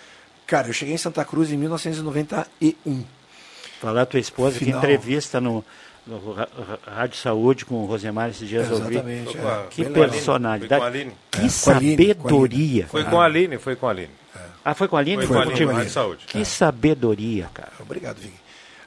[0.46, 3.04] Cara, eu cheguei em Santa Cruz em 1991.
[3.82, 4.80] Falar a tua esposa que Final.
[4.80, 5.66] entrevista no,
[6.06, 6.36] no
[6.86, 8.94] Rádio Saúde com o Rosemar esses dias ouvi.
[8.94, 9.36] Exatamente.
[9.38, 9.66] É.
[9.72, 10.70] Que personalidade.
[10.70, 11.12] Foi com a Aline.
[11.32, 12.88] Que É, sabedoria.
[12.88, 14.12] Foi com a Aline, foi com a Aline.
[14.64, 15.26] Ah, foi com a Aline?
[15.26, 15.74] Foi Foi, com a Aline?
[15.74, 16.26] Rádio Saúde.
[16.26, 17.72] Que sabedoria, cara.
[17.80, 18.34] Obrigado, Vig.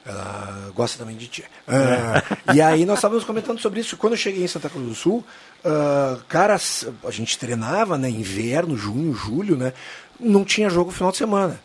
[0.05, 1.43] Ela gosta também de ti.
[1.67, 3.97] Ah, e aí nós estávamos comentando sobre isso.
[3.97, 5.23] Quando eu cheguei em Santa Cruz do Sul,
[5.63, 6.55] ah, cara,
[7.03, 8.09] a gente treinava, né?
[8.09, 9.73] Inverno, junho, julho, né?
[10.19, 11.59] Não tinha jogo no final de semana.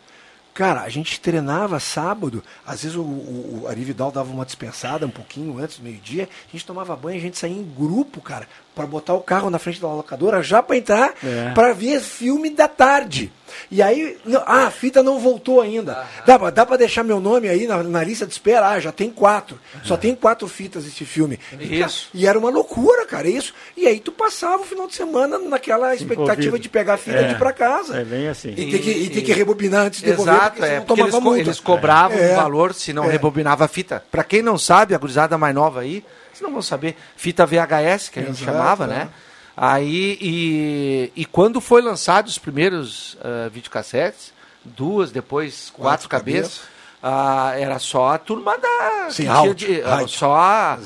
[0.53, 5.05] Cara, a gente treinava sábado, às vezes o, o, o Ari Vidal dava uma dispensada
[5.05, 8.47] um pouquinho antes do meio-dia, a gente tomava banho, a gente saía em grupo, cara,
[8.75, 11.51] para botar o carro na frente da locadora já para entrar, É.
[11.53, 13.31] para ver filme da tarde.
[13.71, 16.05] E aí, não- ah, a fita não voltou ainda.
[16.25, 18.67] Dá, pra- dá para deixar meu nome aí na, na lista de espera?
[18.67, 19.57] Ah, já tem quatro.
[19.83, 21.39] Só tem quatro fitas esse filme.
[21.59, 22.09] Isso.
[22.13, 23.53] E era uma loucura, cara, isso.
[23.77, 26.59] E aí tu passava o final de semana naquela expectativa Envolvido.
[26.59, 27.97] de pegar a fita É, de ir pra casa.
[27.97, 28.49] é bem assim.
[28.57, 31.17] E ter que, e ter que rebobinar antes de devolver, Exato, porque é, porque tomava
[31.17, 32.33] eles, co- eles cobravam É.
[32.33, 33.09] um valor se não É.
[33.11, 34.03] rebobinava a fita.
[34.11, 36.03] Pra quem não sabe, a gurizada mais nova aí,
[36.35, 38.87] vocês não vão saber, fita VHS, que a gente Exato, chamava, é.
[38.87, 39.09] né?
[39.55, 46.63] Aí, e, e quando foi lançado os primeiros ah, videocassetes, duas, depois quatro, Quatro cabeças,
[47.01, 49.09] ah, era só a turma da...
[49.09, 50.09] Sim, áudio, de- rádio.
[50.09, 50.79] só a,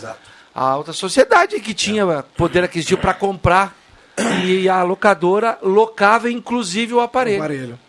[0.54, 3.76] a alta sociedade que tinha poder aquisitivo para comprar.
[4.44, 7.38] E a locadora locava inclusive o aparelho.
[7.40, 7.80] Aparelho.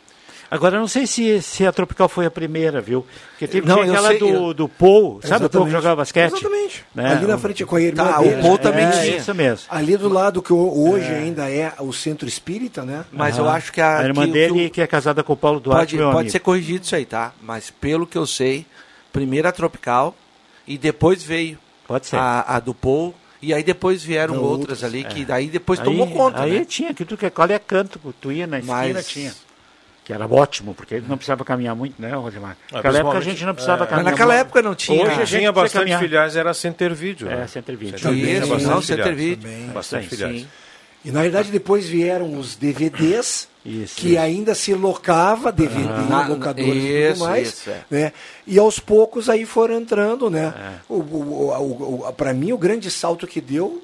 [0.50, 3.06] Agora, não sei se, se a Tropical foi a primeira, viu?
[3.30, 6.32] Porque teve Não, aquela sei, do, eu- do Paul, sabe o Paul que jogava basquete?
[6.32, 6.84] Exatamente.
[6.92, 7.12] Né?
[7.12, 8.42] Ali na frente com a irmã Tá, o dele.
[8.42, 9.16] Paul também é, tinha.
[9.18, 9.66] Isso mesmo.
[9.70, 13.04] Ali do lado que ho- hoje ainda é o centro espírita, né?
[13.12, 15.22] Mas eu acho que a, A irmã que o- dele, que o- que é casada
[15.22, 16.32] com o Paulo Duarte, pode, meu pode amigo.
[16.32, 17.32] ser corrigido isso aí, tá?
[17.40, 18.66] Mas pelo que eu sei,
[19.12, 20.16] primeiro a Tropical
[20.66, 22.16] e depois veio Pode ser.
[22.16, 25.78] a, a do Paul e aí depois vieram Não, outras outras, ali que daí depois
[25.78, 26.64] Aí- tomou conta, Aí né?
[26.64, 29.32] tinha, que tu que qual é canto, tu ia na esquina, Mas- tinha.
[30.04, 32.56] Que era ótimo, porque ele não precisava caminhar muito, né, Rosemar?
[32.72, 33.86] Ah, Naquela época a gente não precisava é.
[33.86, 34.46] caminhar Mas naquela muito.
[34.46, 35.02] época não tinha.
[35.02, 36.00] Hoje a gente Tinha bastante caminhar.
[36.00, 37.28] filiais, era Center Video.
[37.30, 37.46] É, né?
[37.46, 37.98] Center Video.
[37.98, 39.14] Center Video Isso, bastante não, Center.
[39.14, 39.36] Video.
[39.50, 39.66] Também.
[39.68, 40.40] Bastante Sim, filiais.
[40.42, 40.48] Sim.
[41.02, 44.18] E na verdade depois vieram os DVDs, Isso, que isso.
[44.20, 47.48] ainda se locava DVD Ah, em locadoras e tudo mais.
[47.48, 47.80] isso, é.
[47.90, 48.12] né?
[48.46, 50.52] E aos poucos aí foram entrando, né?
[50.56, 50.72] É.
[50.88, 53.82] O, o, o, o, para mim o grande salto que deu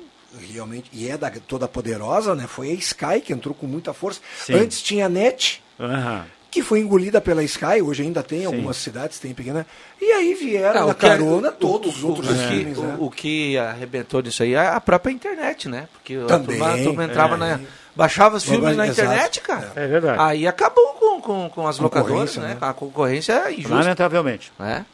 [0.53, 2.47] realmente e é da toda poderosa, né?
[2.47, 4.21] Foi a Sky que entrou com muita força.
[4.45, 4.53] Sim.
[4.55, 6.25] Antes tinha a NET, Aham.
[6.51, 9.67] que foi engolida pela Sky, hoje ainda tem algumas cidades, tem pequena.
[10.01, 12.39] E aí vieram Ah, na o que- carona o- todos o- os outros o, que,
[12.41, 12.97] streamings, né?
[12.99, 15.87] o, o que arrebentou nisso aí é a própria internet, né?
[15.93, 17.39] Porque a Também, turma, a turma entrava é.
[17.39, 17.61] na.
[17.95, 19.09] Baixava os filmes na Exato.
[19.09, 19.73] internet, cara.
[19.75, 20.19] É verdade.
[20.21, 22.49] Aí acabou com, com, com as locadoras, né?
[22.49, 22.57] né?
[22.61, 23.75] A concorrência é injusta.
[23.75, 24.53] Lamentavelmente.
[24.59, 24.85] né?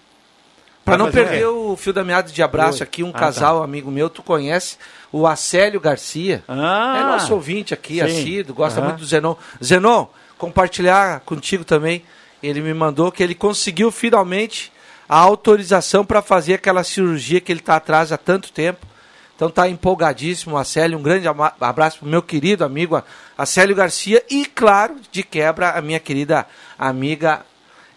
[0.85, 1.45] Pra não fazer o perder quê?
[1.47, 2.83] o fio da meada de abraço Oi.
[2.85, 4.77] aqui, um Ah, casal amigo meu, tu conhece,
[5.13, 6.43] o Acélio Garcia.
[6.49, 8.01] Ah, é nosso ouvinte aqui, sim.
[8.03, 9.37] assíduo, gosta muito do Zenon.
[9.63, 10.07] Zenon,
[10.47, 12.03] compartilhar contigo também.
[12.43, 14.73] Ele me mandou que ele conseguiu finalmente
[15.09, 18.85] a autorização para fazer aquela cirurgia que ele está atrás há tanto tempo.
[19.37, 20.99] Então tá empolgadíssimo, Acélio.
[20.99, 21.27] Um grande
[21.61, 23.01] abraço pro meu querido amigo
[23.39, 26.45] Acélio Garcia e, claro, de quebra, a minha querida
[26.77, 27.47] amiga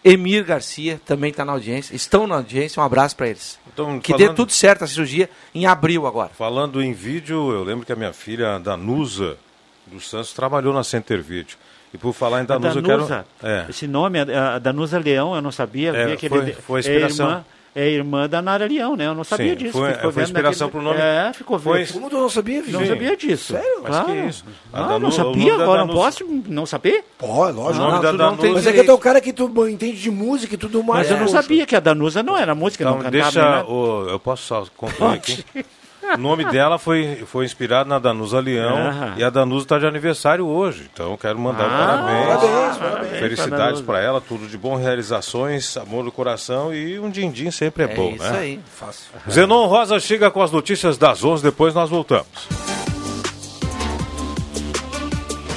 [0.04, 1.96] Emir Garcia também está na audiência.
[1.96, 3.58] Estão na audiência, um abraço para eles.
[3.72, 6.30] Então, que dê falando- tudo certo a cirurgia em abril agora.
[6.36, 9.36] Falando em vídeo, eu lembro que a minha filha, Danusa
[9.84, 11.56] dos Santos, trabalhou na Center Video.
[11.96, 13.56] E por falar em Danusa, Danusa, eu quero...
[13.66, 13.70] É.
[13.70, 15.90] esse nome, a Danusa Leão, eu não sabia.
[15.96, 17.26] É, foi- ele- foi é inspiração.
[17.28, 19.06] irmã, é irmã da Nara Leão, né?
[19.06, 19.72] Eu não sabia Sim, disso.
[19.72, 21.00] foi- ficou foi inspiração naquele- pro nome.
[21.02, 21.92] É, ficou Foi vendo.
[21.94, 22.72] Como tu não sabia, Vivi?
[22.72, 22.86] Não Sim.
[22.88, 23.52] sabia disso.
[23.54, 23.78] Sério?
[23.82, 24.06] Mas Claro.
[24.06, 24.44] que isso?
[24.72, 27.02] Ah, Danu- não o sabia, agora não posso não saber?
[27.16, 27.84] Pô, é lógico.
[27.84, 28.52] O nome Não, não tem.
[28.52, 31.00] Mas é que tu é o cara que tu entende de música e tudo mais.
[31.06, 31.42] Mas eu não poxa.
[31.42, 33.40] sabia que a Danusa não era música, não Então, cantava nem deixa.
[33.42, 33.66] nada.
[33.70, 35.44] O, eu posso só concluir aqui?
[36.14, 39.14] O nome dela foi, foi inspirado na Danusa Leão Aham.
[39.16, 40.88] e a Danusa está de aniversário hoje.
[40.92, 42.26] Então eu quero mandar Ah, parabéns.
[42.40, 47.50] parabéns, parabéns Felicidades para ela, tudo de bom, realizações, amor no coração e um din-din
[47.50, 48.38] sempre é, É bom, isso né?
[48.38, 48.60] aí.
[48.74, 49.04] Fácil.
[49.30, 52.26] Zenon Rosa chega com as notícias das 11, depois nós voltamos.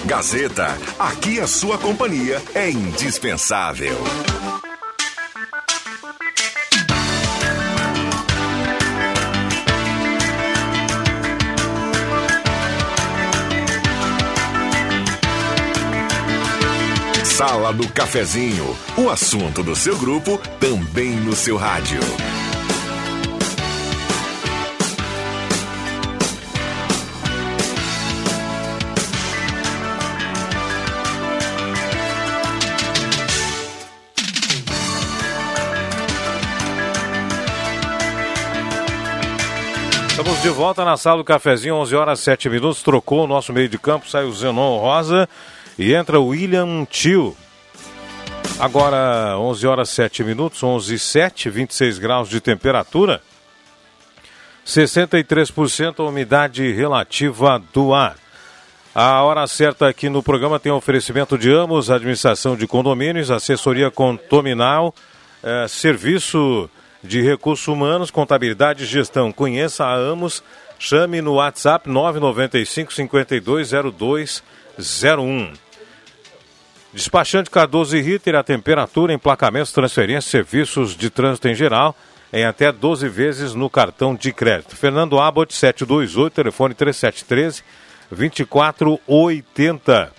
[0.06, 3.96] Gazeta, aqui a sua companhia é indispensável.
[17.70, 22.00] Sala do Cafezinho, o assunto do seu grupo também no seu rádio.
[40.10, 42.82] Estamos de volta na sala do cafezinho, 11 horas 7 minutos.
[42.82, 45.30] Trocou o nosso meio de campo, sai o Zenon Rosa
[45.78, 47.36] e entra o William Tio.
[48.60, 53.22] Agora, 11 horas 7 minutos, 11 e 7, 26 graus de temperatura.
[54.66, 58.18] 63% a umidade relativa do ar.
[58.94, 64.94] A hora certa aqui no programa tem oferecimento de Amos, administração de condomínios, assessoria condominal,
[65.42, 66.70] eh, serviço
[67.02, 69.32] de recursos humanos, contabilidade e gestão.
[69.32, 70.44] Conheça a Amos,
[70.78, 75.69] chame no WhatsApp 995 520201.
[76.92, 81.96] Despachante Cardoso e Ritter, a temperatura, emplacamentos, transferências, serviços de trânsito em geral,
[82.34, 84.76] em até 12 vezes no cartão de crédito.
[84.76, 87.64] Fernando Abbott, 728, telefone 3713
[88.10, 90.12] 2480.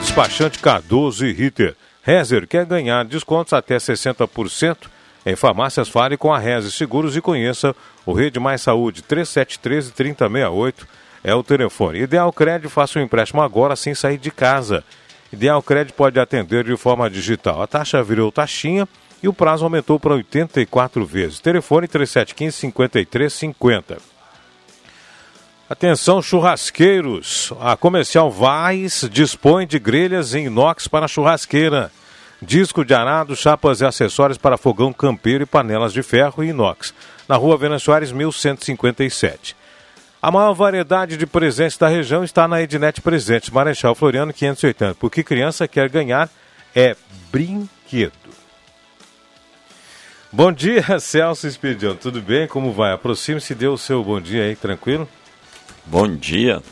[0.00, 1.76] Despachante Cardoso e Ritter.
[2.02, 4.88] Rezer quer ganhar descontos até 60%.
[5.24, 10.88] Em farmácias, fale com a Rezer Seguros e conheça o Rede Mais Saúde 3713 3068
[11.22, 12.00] é o telefone.
[12.00, 14.84] Ideal Crédito, faça um empréstimo agora sem sair de casa.
[15.32, 17.62] Ideal Crédito pode atender de forma digital.
[17.62, 18.88] A taxa virou taxinha
[19.22, 21.40] e o prazo aumentou para 84 vezes.
[21.40, 23.98] Telefone 3715-5350.
[25.68, 27.52] Atenção, churrasqueiros.
[27.60, 31.92] A Comercial Vaz dispõe de grelhas em inox para churrasqueira.
[32.42, 36.92] Disco de arado, chapas e acessórios para fogão campeiro e panelas de ferro e inox.
[37.28, 39.54] Na rua Venan Soares, 1157.
[40.22, 44.94] A maior variedade de presentes da região está na Ednet Presentes, Marechal Floriano 580.
[44.96, 46.28] Porque criança quer ganhar
[46.76, 46.94] é
[47.32, 48.12] brinquedo.
[50.30, 51.96] Bom dia, Celso Expedião.
[51.96, 52.46] Tudo bem?
[52.46, 52.92] Como vai?
[52.92, 55.08] Aproxime-se dê o seu bom dia aí, tranquilo?
[55.86, 56.62] Bom dia.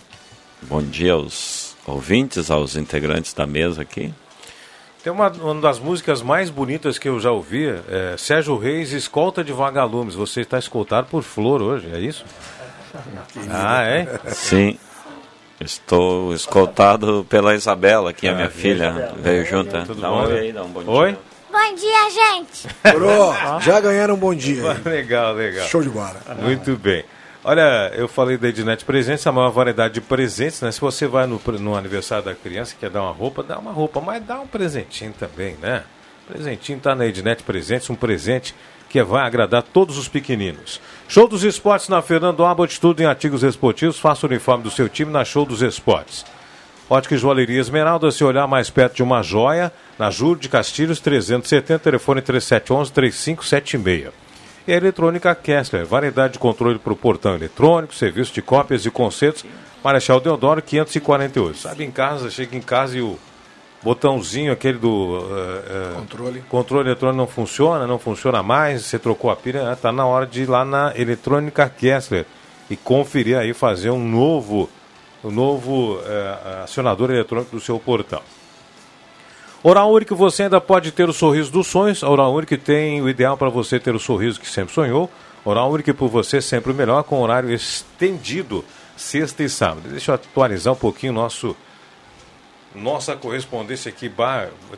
[0.60, 4.12] Bom dia aos ouvintes, aos integrantes da mesa aqui.
[5.02, 9.42] Tem uma, uma das músicas mais bonitas que eu já ouvi, é Sérgio Reis, Escolta
[9.42, 10.14] de Vagalumes.
[10.14, 12.26] Você está escoltado por Flor hoje, é isso?
[13.50, 14.06] Ah, é?
[14.28, 14.78] Sim.
[15.60, 18.90] Estou escoltado pela Isabela, que é a minha filha.
[18.90, 19.14] Isabela.
[19.20, 19.72] Veio junto.
[19.76, 19.84] né?
[19.86, 20.22] Tudo Dá bom?
[20.22, 20.90] um oi aí, dá um bom dia.
[20.92, 21.16] Oi?
[21.50, 22.68] Bom dia, gente.
[22.82, 24.62] Pro, já ganharam um bom dia.
[24.84, 25.66] legal, legal.
[25.66, 26.16] Show de bola.
[26.40, 27.04] Muito bem.
[27.42, 30.70] Olha, eu falei da Ednet Presentes, a maior variedade de presentes, né?
[30.70, 33.72] Se você vai no, no aniversário da criança e quer dar uma roupa, dá uma
[33.72, 35.82] roupa, mas dá um presentinho também, né?
[36.28, 38.54] Presentinho tá na Ednet Presentes, um presente
[38.88, 40.80] que vai agradar todos os pequeninos.
[41.08, 44.88] Show dos Esportes na Fernando Abbott, tudo em artigos esportivos, faça o uniforme do seu
[44.88, 46.24] time na Show dos Esportes.
[46.90, 51.00] Ótica e Joalheria Esmeralda, se olhar mais perto de uma joia, na Júlio de Castilhos
[51.00, 54.10] 370, telefone 3711-3576.
[54.66, 58.90] E a Eletrônica Kessler, variedade de controle para o portão eletrônico, serviço de cópias e
[58.90, 59.44] concertos,
[59.84, 61.58] Marechal Deodoro 548.
[61.58, 63.18] Sabe em casa, chega em casa e o
[63.82, 66.44] botãozinho aquele do eh, eh, Controle.
[66.48, 70.42] controle eletrônico não funciona, não funciona mais, você trocou a pilha, está na hora de
[70.42, 72.26] ir lá na Eletrônica Kessler
[72.68, 74.68] e conferir aí, fazer um novo,
[75.24, 78.20] um novo eh, acionador eletrônico do seu portão.
[79.62, 82.04] Oral Único, você ainda pode ter o sorriso dos sonhos.
[82.04, 85.10] A Oral Único tem o ideal para você ter o sorriso que sempre sonhou.
[85.44, 88.64] Oral Único por você sempre o melhor, com horário estendido,
[88.96, 89.88] sexta e sábado.
[89.88, 91.56] Deixa eu atualizar um pouquinho nosso
[92.80, 94.10] nossa correspondência aqui.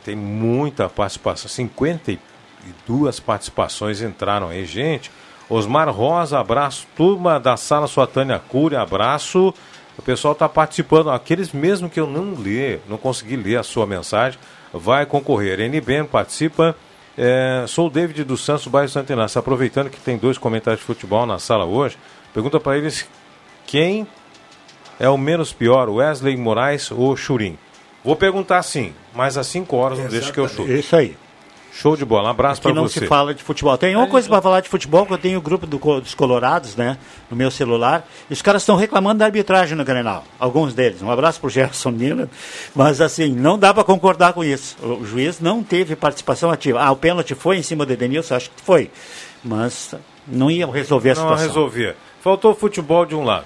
[0.03, 5.11] Tem muita participação, 52 participações entraram aí, gente.
[5.49, 6.87] Osmar Rosa, abraço.
[6.95, 9.53] Turma da Sala Sua Tânia Cury, abraço.
[9.97, 11.09] O pessoal está participando.
[11.09, 14.39] Aqueles mesmo que eu não li, não consegui ler a sua mensagem,
[14.73, 15.59] vai concorrer.
[15.59, 16.75] NBN participa.
[17.17, 19.37] É, sou o David dos Santos, bairro Santo Inácio.
[19.39, 21.97] Aproveitando que tem dois comentários de futebol na sala hoje,
[22.33, 23.07] pergunta para eles
[23.67, 24.07] quem
[24.97, 27.57] é o menos pior, Wesley Moraes ou Churim.
[28.03, 30.71] Vou perguntar sim, mas às 5 horas não deixa que eu chute.
[30.79, 31.15] Isso aí.
[31.73, 32.27] Show de bola.
[32.27, 32.99] Um abraço Aqui para não você.
[32.99, 33.77] se fala de futebol.
[33.77, 36.75] Tem uma coisa para falar de futebol, que eu tenho o grupo do dos Colorados,
[36.75, 36.97] né,
[37.29, 40.25] no meu celular, e os caras estão reclamando da arbitragem no Grenal.
[40.37, 41.01] Alguns deles.
[41.01, 42.27] Um abraço pro Gerson Miller.
[42.75, 44.75] Mas assim, não dá para concordar com isso.
[44.85, 46.81] O juiz não teve participação ativa.
[46.81, 48.35] Ah, o pênalti foi em cima do Edenilson?
[48.35, 48.91] Acho que foi.
[49.41, 49.95] Mas
[50.27, 51.47] não ia resolver a Não situação.
[51.47, 51.95] resolvia.
[52.21, 53.45] Faltou futebol de um lado.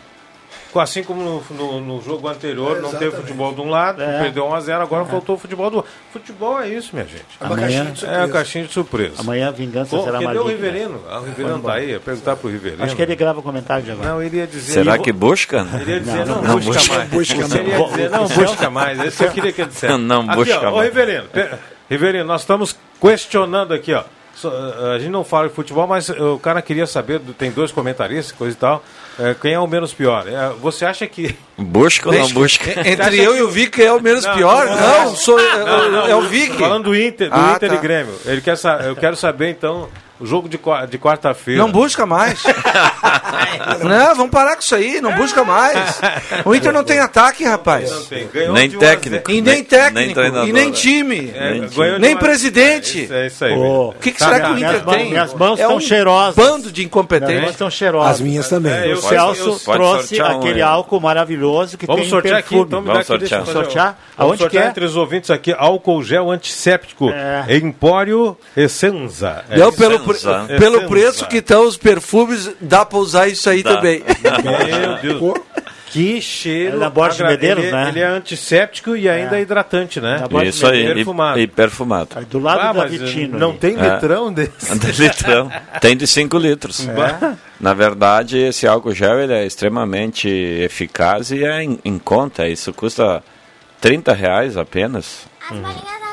[0.79, 4.19] Assim como no, no- no jogo anterior não teve futebol de um lado, É.
[4.23, 5.91] perdeu 1x0, agora voltou o futebol do outro.
[6.11, 7.25] Futebol é isso, minha gente.
[7.39, 8.33] É uma Amanhã- caixinha de É a surpresa.
[8.33, 9.13] caixinha de surpresa.
[9.19, 10.47] Amanhã a vingança Bom, será cadê o.
[10.47, 11.01] Riverino?
[11.09, 12.83] Ah, o Riverino tá aí, ia perguntar pro Riverino.
[12.83, 14.09] Acho que ele grava o comentário de agora.
[14.09, 14.73] Não, ele ia dizer...
[14.73, 15.65] Será ele- que busca?
[15.81, 16.93] Ele ia dizer, não, não busca, busca.
[16.97, 17.09] mais.
[17.09, 17.57] Busca não.
[17.57, 18.99] ia dizer, não busca mais.
[18.99, 19.97] Esse eu queria que ele dissesse.
[19.97, 20.89] Não Aqui, busca ó, Ô, mais.
[20.89, 21.49] Riverino, pe-
[21.89, 24.03] Riverino, nós estamos questionando aqui, ó.
[24.35, 24.51] So-
[24.93, 28.31] A gente não fala de futebol, mas eh, o cara queria saber, tem dois comentaristas,
[28.33, 28.83] coisa e tal,
[29.17, 30.25] eh, quem é o menos pior.
[30.27, 31.35] Eh, Você acha que...
[31.57, 32.69] Busca ou não busca?
[32.87, 34.65] Entre eu e o Vic é o menos Não, pior?
[34.65, 35.15] não, Não, não.
[35.15, 36.57] sou, é, é o Vic.
[36.57, 37.75] Falando do Inter, do Ah, Inter tá.
[37.75, 39.87] e Grêmio, ele quer eu quero saber, então,
[40.19, 40.57] o jogo de,
[40.89, 41.61] de quarta-feira.
[41.61, 42.41] Não busca mais.
[43.83, 45.99] não, vamos parar com isso aí, não busca mais.
[46.45, 47.91] O Inter não tem ataque, rapaz.
[47.91, 48.27] Não tem.
[48.27, 49.31] Ganhou Nem um técnico.
[49.31, 50.71] E nem técnico, nem treinador, e nem né?
[50.71, 51.31] time.
[51.35, 52.99] É, Nem um presidente.
[52.99, 53.53] É isso, é isso aí.
[53.53, 55.09] O que, que Tá, será que o Inter tem?
[55.09, 56.35] minhas mãos é estão um cheirosas.
[56.35, 57.49] bando de Minhas mãos incompetentes.
[57.51, 58.11] estão cheirosas.
[58.15, 58.71] As minhas também.
[58.73, 60.61] É, eu O Celso eu- trouxe um aquele aí.
[60.61, 62.67] álcool maravilhoso que Vamos tem sortear aqui, perfume.
[62.67, 63.45] então Vamos aqui, deixa eu sortear.
[63.45, 63.87] fazer Sortear?
[63.91, 64.67] o- Vamos Aonde sortear é?
[64.69, 67.45] entre os ouvintes aqui, álcool gel antisséptico, É.
[67.57, 69.43] Empório Essenza.
[69.49, 69.73] É isso.
[69.73, 69.99] pelo,
[70.59, 73.75] pelo preço que estão os perfumes, dá pra usar isso aí Dá.
[73.75, 74.03] também.
[75.03, 75.33] Meu Deus.
[75.87, 76.75] Que cheiro.
[76.75, 77.87] É da Borges agra- Medeiros, ele, né?
[77.87, 80.21] Ele é antisséptico e ainda é, hidratante, né?
[80.45, 81.39] Isso aí, Perfumado.
[81.39, 82.09] e, e perfumado.
[82.15, 83.39] Aí Do lado Ah, da mas Vitino.
[83.39, 83.59] não ali.
[83.59, 83.93] tem É.
[83.93, 84.77] litrão desse.
[84.77, 85.49] De litrão.
[85.79, 86.85] Tem de 5 litros.
[87.61, 92.45] Na verdade, esse álcool gel ele é extremamente eficaz e é em, em conta.
[92.45, 93.23] Isso custa
[93.79, 95.25] 30 reais apenas.
[95.49, 96.04] As bolinhas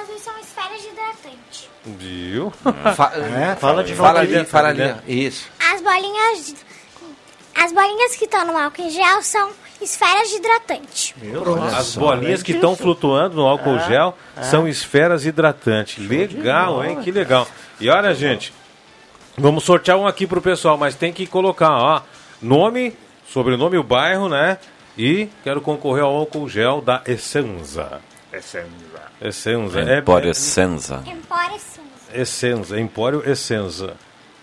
[1.85, 2.51] Viu?
[2.97, 4.95] Fa- É, fala de Fala ali, fala ali.
[5.07, 5.49] Isso.
[5.73, 6.55] As bolinhas.
[7.55, 11.14] As bolinhas que estão no álcool em gel são esferas de hidratante.
[11.77, 16.07] As bolinhas que estão flutuando no álcool gel são esferas hidratantes.
[16.09, 17.01] Legal, hein?
[17.03, 17.47] Que legal.
[17.81, 18.53] E olha, gente,
[19.37, 22.01] vamos sortear um aqui pro pessoal, mas tem que colocar, ó,
[22.40, 22.97] nome,
[23.29, 24.57] sobrenome, o bairro, né?
[24.97, 28.01] E quero concorrer ao álcool gel da Essenza.
[29.21, 29.81] Essenza.
[29.81, 31.03] É, Empório é, Senza.
[31.07, 31.83] Empório cinza.
[32.14, 33.95] Essenza, Empório Essenza.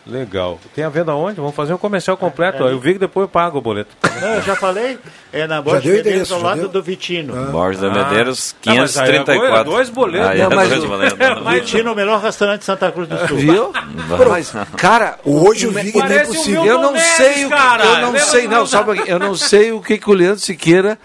[0.07, 0.59] Legal.
[0.75, 1.35] Tem a venda onde?
[1.39, 2.63] Vamos fazer um comercial completo.
[2.63, 2.67] ó.
[2.67, 3.89] Eu vi que depois eu pago o boleto.
[4.21, 4.97] Não, eu já falei.
[5.31, 6.69] É na Borges Medeiros, ao lado deu?
[6.69, 7.33] do Vitino.
[7.51, 9.59] Borges de Medeiros, Ah, mas aí agora 534.
[9.59, 10.27] é dois boletos.
[10.29, 11.19] Aí Não, é mas dois o- boletos.
[11.53, 13.37] Vitino, o melhor restaurante de Santa Cruz do Sul.
[13.37, 13.71] Viu?
[14.27, 18.47] Mas, cara, Hoje o Vig é o eu não sei o que, eu não sei,
[18.47, 20.97] não, sabe, eu não sei o que, que o Leandro Siqueira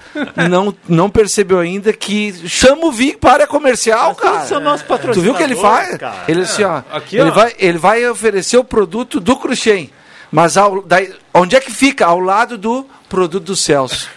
[0.49, 4.47] não, não percebeu ainda que chama o Vic para área comercial, cara.
[5.13, 5.99] Tu viu o que ele faz?
[6.27, 7.33] Ele assim, ó, aqui, ele ó.
[7.33, 8.84] vai, ele vai oferecer o produto
[9.21, 9.91] do Cruxem,
[10.31, 12.07] mas ao, daí, onde é que fica?
[12.07, 14.09] Ao lado do produto do Celso.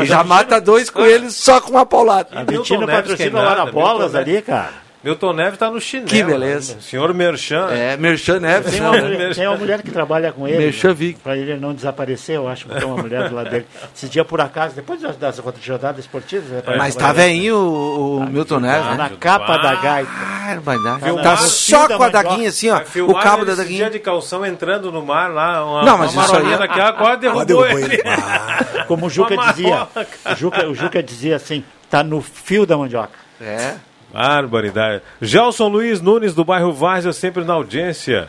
[0.00, 2.28] e já mata dois coelhos só com uma paulada.
[2.32, 4.72] A Neves patrocina nada, Arabolas Milton ali, cara.
[5.02, 6.08] Milton Neves tá no chinelo.
[6.08, 6.74] Que beleza.
[6.74, 6.80] né?
[6.82, 7.68] Senhor Merchan.
[7.70, 8.88] É, Merchan Neves, Tem né?
[8.90, 10.58] uma, mulher, tem uma mulher que trabalha com ele.
[10.58, 11.18] Merchan Vic.
[11.20, 13.66] Para ele não desaparecer, eu acho que tem uma mulher do lado dele.
[13.96, 16.48] Esse dia, por acaso, depois das, das rodadas esportivas.
[16.50, 18.96] né, Mas tá que- velhinho o, o Milton Neves, Tá né?
[18.98, 20.10] na capa da gaita.
[20.12, 21.00] Ah, vai dar.
[21.00, 22.82] Tá Tá só com a daguinha assim, ó.
[23.08, 23.76] O cabo da daguinha.
[23.78, 26.92] dia de calção entrando no mar lá, uma, Não, mas uma isso aí- marolinha daquela
[26.92, 27.94] quase derrubou, Ah, derrubou ele.
[27.94, 28.02] ele.
[28.06, 29.88] Ah, Como o Juca dizia.
[30.30, 33.12] O Juca, o Juca dizia assim: tá no fio da mandioca.
[33.40, 33.74] É.
[34.12, 35.02] Barbaridade.
[35.20, 38.28] Gelson Luiz Nunes, do bairro Várzea, sempre na audiência.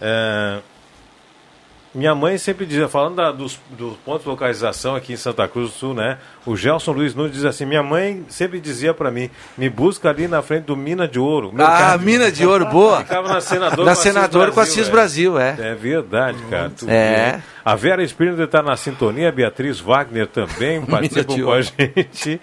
[0.00, 0.58] É,
[1.94, 5.70] Minha mãe sempre dizia, falando da- dos, dos pontos de localização aqui em Santa Cruz
[5.72, 6.16] do Sul, né?
[6.46, 10.26] O Gelson Luiz Nunes diz assim: minha mãe sempre dizia pra mim, me busca ali
[10.26, 11.50] na frente do Mina de Ouro.
[11.52, 12.02] Ah, Mercado.
[12.02, 13.00] mina de ouro, boa.
[13.00, 14.88] Ficava na Senador Na com Assis Senador com Assis.
[14.88, 15.54] Brasil, é.
[15.58, 16.70] É verdade, cara.
[16.74, 17.42] tu É.
[17.62, 22.40] A Vera Sprinter está na sintonia, a Beatriz Wagner também participam de com a gente.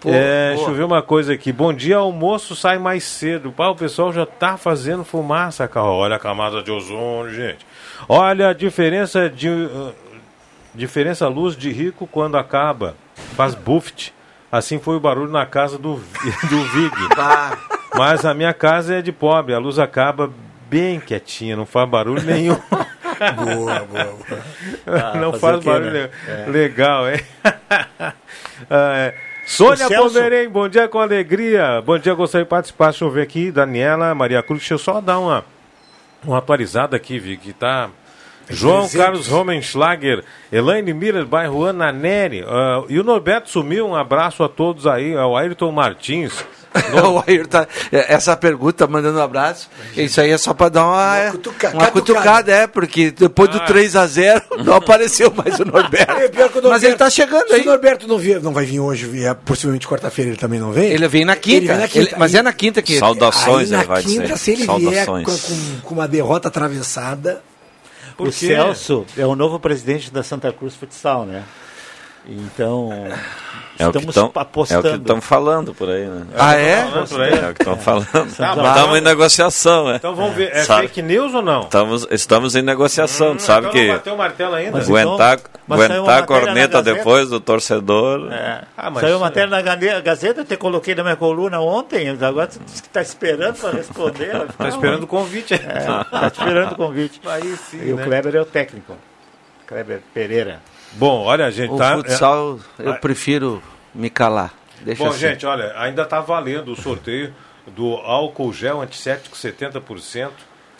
[0.00, 0.56] Pô, É, boa.
[0.56, 1.52] deixa eu ver uma coisa aqui.
[1.52, 3.50] Bom dia, almoço sai mais cedo.
[3.50, 5.86] Pá, o pessoal já tá fazendo fumaça, cara.
[5.86, 7.66] Olha a camada de ozônio, gente.
[8.08, 9.48] Olha a diferença de.
[9.48, 9.92] uh,
[10.74, 12.94] diferença luz de rico quando acaba.
[13.34, 14.12] Faz buffet.
[14.50, 15.94] Assim foi o barulho na casa do,
[16.48, 17.08] do Vig.
[17.14, 17.58] Tá.
[17.96, 20.30] Mas a minha casa é de pobre, a luz acaba
[20.70, 22.54] bem quietinha, não faz barulho nenhum.
[23.34, 24.14] boa, boa,
[24.86, 25.14] boa.
[25.16, 26.10] não fazer faz o quê, barulho né?
[26.28, 26.50] nenhum.
[26.52, 27.20] Legal, hein?
[28.70, 29.14] Ah, é.
[29.48, 31.80] Sônia Pomerém, bom dia com alegria.
[31.80, 32.90] Bom dia, gostaria de participar.
[32.90, 34.60] Deixa eu ver aqui, Daniela, Maria Cruz.
[34.60, 35.42] Deixa eu só dar uma,
[36.22, 37.88] uma atualizada aqui, Vi, que tá.
[38.50, 38.96] João 300.
[38.96, 42.44] Carlos Homenschlager, Elaine Miller, bairro Ana Neri.
[42.46, 46.44] ah, e o Norberto sumiu, um abraço a todos aí, ao Ayrton Martins.
[47.10, 50.84] o Ayrton, tá- é, essa pergunta, mandando um abraço, isso aí é só pra dar
[50.86, 55.58] uma, Uma cutuca- uma cutucada, é, porque depois do 3 a 0 não apareceu mais
[55.58, 56.12] o Norberto.
[56.12, 57.62] É, pior que o Mas Norberto- ele tá chegando Se aí.
[57.62, 60.90] o Norberto não, vier, não vai vir hoje, vier, possivelmente quarta-feira ele também não vem.
[60.90, 62.08] Ele vem na quinta, Ele vem na quinta.
[62.10, 64.36] ele- mas é na quinta que Saudações, Aí na ele vai quinta, dizer.
[64.38, 65.26] se ele vier com, Saudações.
[65.44, 67.42] com- com uma derrota atravessada,
[68.16, 68.48] Por o quê?
[68.48, 71.44] Celso é o novo presidente da Santa Cruz Futsal, né?
[72.30, 72.90] Então,
[73.78, 74.96] É estamos estão é o que apostando.
[74.96, 76.26] estão falando por aí, né?
[76.36, 76.82] Ah, é?
[76.82, 77.38] Aí.
[77.46, 78.06] É o que estão falando.
[78.36, 79.96] Tá, Estamos em negociação, né?
[79.96, 80.88] Então vamos ver, é Sabe?
[80.88, 81.62] fake news ou não?
[81.62, 84.72] Estamos, estamos em negociação, tu sabe então que não bateu o martelo ainda?
[84.76, 88.30] Mas- aguentar, Mas aguentar a corneta depois do torcedor.
[88.30, 88.62] É.
[88.76, 89.62] Ah, mas- Saiu matéria na
[90.02, 94.32] Gazeta, eu te coloquei na minha coluna ontem, agora que está esperando para responder.
[94.36, 95.54] vai ficar Tá esperando o convite.
[95.54, 97.20] Está esperando o convite.
[97.24, 98.04] Aí sim, E o né?
[98.04, 98.94] Kleber é o técnico.
[99.66, 100.60] Kleber Pereira.
[100.92, 101.96] Bom, olha, gente, O tá...
[101.96, 102.96] futsal, eu Ah.
[102.96, 103.62] prefiro
[103.94, 104.52] me calar.
[104.80, 105.18] Deixa Bom, assim.
[105.20, 107.34] gente, olha, ainda está valendo o sorteio
[107.66, 110.30] do álcool gel antisséptico 70%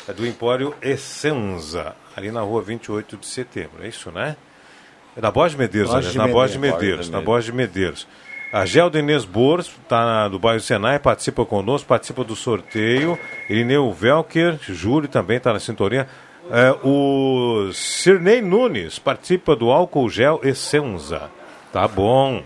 [0.08, 3.82] é do Empório Essenza, ali na rua 28 de setembro.
[3.84, 4.36] É isso, né?
[5.16, 7.08] É da Borges de Medeiros, Borges na Borges de Medeiros.
[7.10, 8.06] Na Borges de Borges de Medeiros.
[8.50, 13.18] A Gel Denez Bors, está do bairro Senai, participa conosco, participa do sorteio.
[13.50, 16.08] Irineu Velker, Júlio também está na sintonia.
[16.50, 21.30] É, o Cirnei Nunes participa do álcool gel Essenza.
[21.72, 22.42] Tá bom.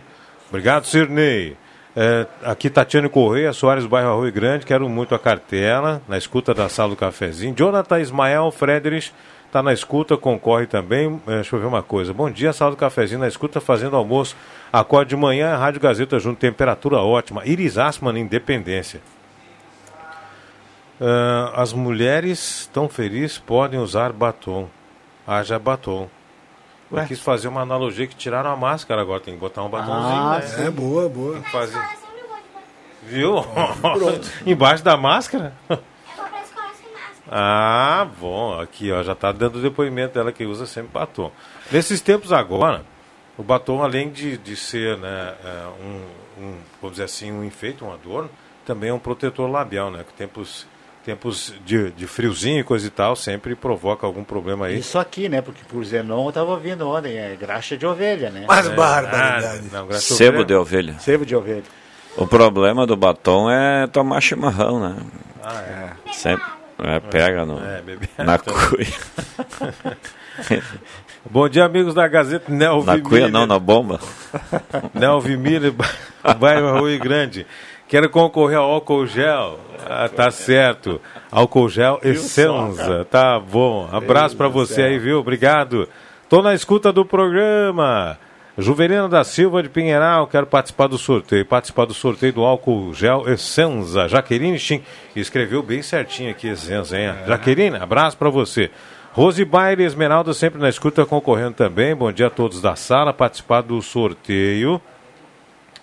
[0.48, 1.56] Obrigado, Cirnei.
[1.94, 6.68] É, aqui Tatiane Correia, Soares, bairro Arroio Grande, quero muito a cartela, na escuta da
[6.68, 7.54] sala do cafezinho.
[7.54, 9.12] Jonathan Ismael Frederich
[9.46, 11.20] está na escuta, concorre também.
[11.26, 12.12] É, deixa eu ver uma coisa.
[12.12, 14.34] Bom dia, sala do cafezinho, na escuta, fazendo almoço.
[14.72, 17.42] Acorde de manhã, Rádio Gazeta junto, temperatura ótima.
[17.44, 19.00] Iris Asman, Independência.
[21.04, 24.68] Ah, as mulheres tão felizes podem usar batom.
[25.26, 26.08] Haja batom.
[26.90, 27.06] Eu Ué?
[27.06, 30.38] quis fazer uma analogia que tiraram a máscara agora, tem que botar um batomzinho, Ah,
[30.38, 30.66] né?
[30.66, 31.40] É, boa, boa.
[31.44, 31.80] Fazer.
[33.02, 33.36] Viu?
[34.46, 35.54] Embaixo da máscara?
[35.68, 35.78] Eu.
[37.30, 38.60] Ah, bom.
[38.60, 41.32] Aqui, ó, já tá dando o depoimento dela que usa sempre batom.
[41.70, 42.84] Nesses tempos agora,
[43.38, 47.82] o batom, além de, de ser, né, é, um, um, vamos dizer assim, um enfeite,
[47.82, 48.28] um adorno,
[48.66, 50.04] também é um protetor labial, né?
[50.06, 50.66] Que tempos,
[51.04, 54.78] tempos de, de friozinho e coisa e tal sempre provoca algum problema aí.
[54.78, 55.40] Isso aqui, né?
[55.42, 58.44] Porque por Zenon eu estava ouvindo ontem, é graxa de ovelha, né?
[58.46, 59.62] Mas Ah, barbaridade.
[59.72, 60.94] não, graças a Sebo de ovelha.
[60.98, 61.64] Sebo de ovelha.
[62.16, 64.96] O problema do batom é tomar chimarrão, né?
[65.42, 66.12] Ah, é.
[66.12, 66.44] Sempre
[66.78, 68.08] é, pega no, É, bebê.
[68.18, 68.86] na cuia.
[71.30, 74.00] Bom dia, amigos da Gazeta Nelvi Na cuia não, na bomba.
[74.94, 75.72] Nelvi Miller,
[76.38, 77.46] bairro Rui Grande.
[77.92, 79.60] Quero concorrer ao álcool gel.
[79.86, 80.98] Ah, tá certo.
[81.30, 83.04] Álcool gel Essenza.
[83.04, 83.86] Tá bom.
[83.92, 85.18] Abraço pra você aí, viu?
[85.18, 85.86] Obrigado.
[86.26, 88.18] Tô na escuta do programa.
[88.56, 91.44] Juvelina da Silva de Pinheiral, quero participar do sorteio.
[91.44, 94.08] Participar do sorteio do álcool gel Essenza.
[94.08, 94.82] Jaqueline Chim.
[95.14, 97.12] Escreveu bem certinho aqui, Essenza, hein?
[97.26, 98.70] Jaqueline, abraço pra você.
[99.12, 101.94] Rose Baile Esmeralda, sempre na escuta, concorrendo também.
[101.94, 103.12] Bom dia a todos da sala.
[103.12, 104.80] Participar do sorteio.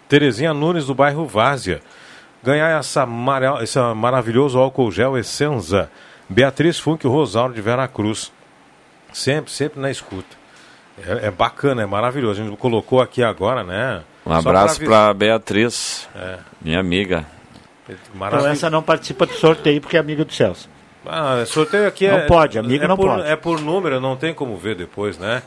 [0.07, 1.81] Terezinha Nunes, do bairro Várzea.
[2.43, 5.89] Ganhar essa mara- esse maravilhoso álcool gel Essenza.
[6.29, 8.31] Beatriz Funk Rosaldo de Veracruz.
[9.11, 10.37] Sempre, sempre na escuta.
[11.05, 12.41] É, é bacana, é maravilhoso.
[12.41, 14.01] A gente colocou aqui agora, né?
[14.25, 16.37] Um abraço pra para Beatriz, É.
[16.61, 17.25] minha amiga.
[17.87, 18.49] Então Maravilhoso.
[18.53, 20.69] essa não participa do sorteio porque é amiga do Celso.
[21.05, 22.25] Ah, sorteio aqui Não é.
[22.27, 23.27] pode, amigo é não por, pode.
[23.27, 25.41] É por número, não tem como ver depois, né?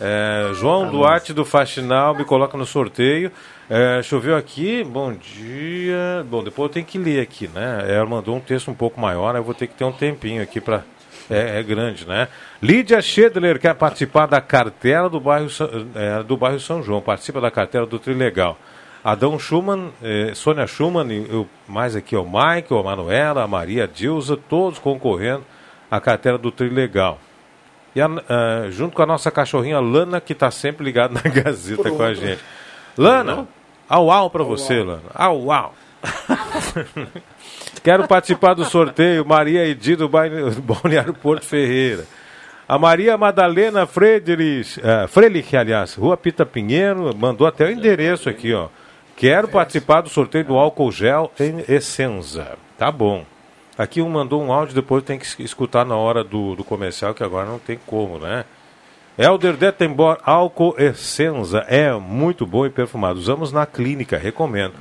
[0.00, 3.32] É, João Duarte do Faxinal me coloca no sorteio.
[3.70, 6.24] É, choveu aqui, bom dia.
[6.30, 7.84] Bom, depois eu tenho que ler aqui, né?
[7.86, 10.58] Ela mandou um texto um pouco maior, eu vou ter que ter um tempinho aqui
[10.58, 10.84] para.
[11.28, 12.28] É, é grande, né?
[12.62, 15.48] Lídia Schedler quer participar da cartela do bairro,
[15.94, 17.02] é, do bairro São João.
[17.02, 18.56] Participa da cartela do Trilegal.
[19.04, 23.86] Adão Schumann, eh, Sônia Schumann, eu, mais aqui o Michael, a Manuela, a Maria a
[23.86, 25.44] Dilza, todos concorrendo
[25.90, 27.18] à cartela do Trilegal.
[27.94, 31.90] E a, ah, junto com a nossa cachorrinha Lana, que está sempre ligada na Gazeta
[31.90, 32.42] com a gente.
[32.96, 33.46] Lana,
[33.88, 35.02] au au para você, Lana.
[35.14, 35.74] Au au.
[37.82, 42.04] Quero participar do sorteio Maria Edi do Bairro- Balneário Porto Ferreira.
[42.68, 48.52] A Maria Madalena Friedrich, eh, Frelich, aliás, Rua Pita Pinheiro, mandou até o endereço aqui,
[48.52, 48.68] ó.
[49.16, 52.58] Quero participar do sorteio do álcool gel em Essenza.
[52.76, 53.24] Tá bom.
[53.76, 57.14] Aqui um mandou um áudio, depois tem que es- escutar na hora do, do comercial,
[57.14, 58.44] que agora não tem como, né?
[59.18, 63.18] Elder Detembor Álcool Essenza é muito bom e perfumado.
[63.18, 64.74] Usamos na clínica, recomendo.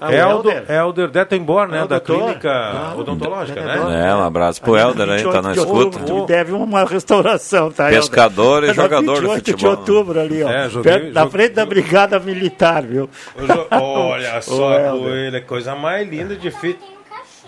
[0.00, 0.70] Ah, Elder, Elder?
[0.70, 1.78] Elder Detembor, né?
[1.78, 2.24] É da doutor?
[2.24, 4.08] clínica Ah, odontológica, né?
[4.08, 5.84] É, um abraço pro Helder aí, tá na 28 de escuta.
[5.98, 7.88] outubro, Tu deve uma restauração, tá?
[7.88, 9.70] Pescador e É na jogador de 28 de futebol.
[9.72, 10.48] outubro ali, ó.
[10.48, 13.10] É, joguei- perto, na frente da Brigada Militar, viu?
[13.36, 16.84] Jo- Olha só, coelho, é coisa mais linda de fita,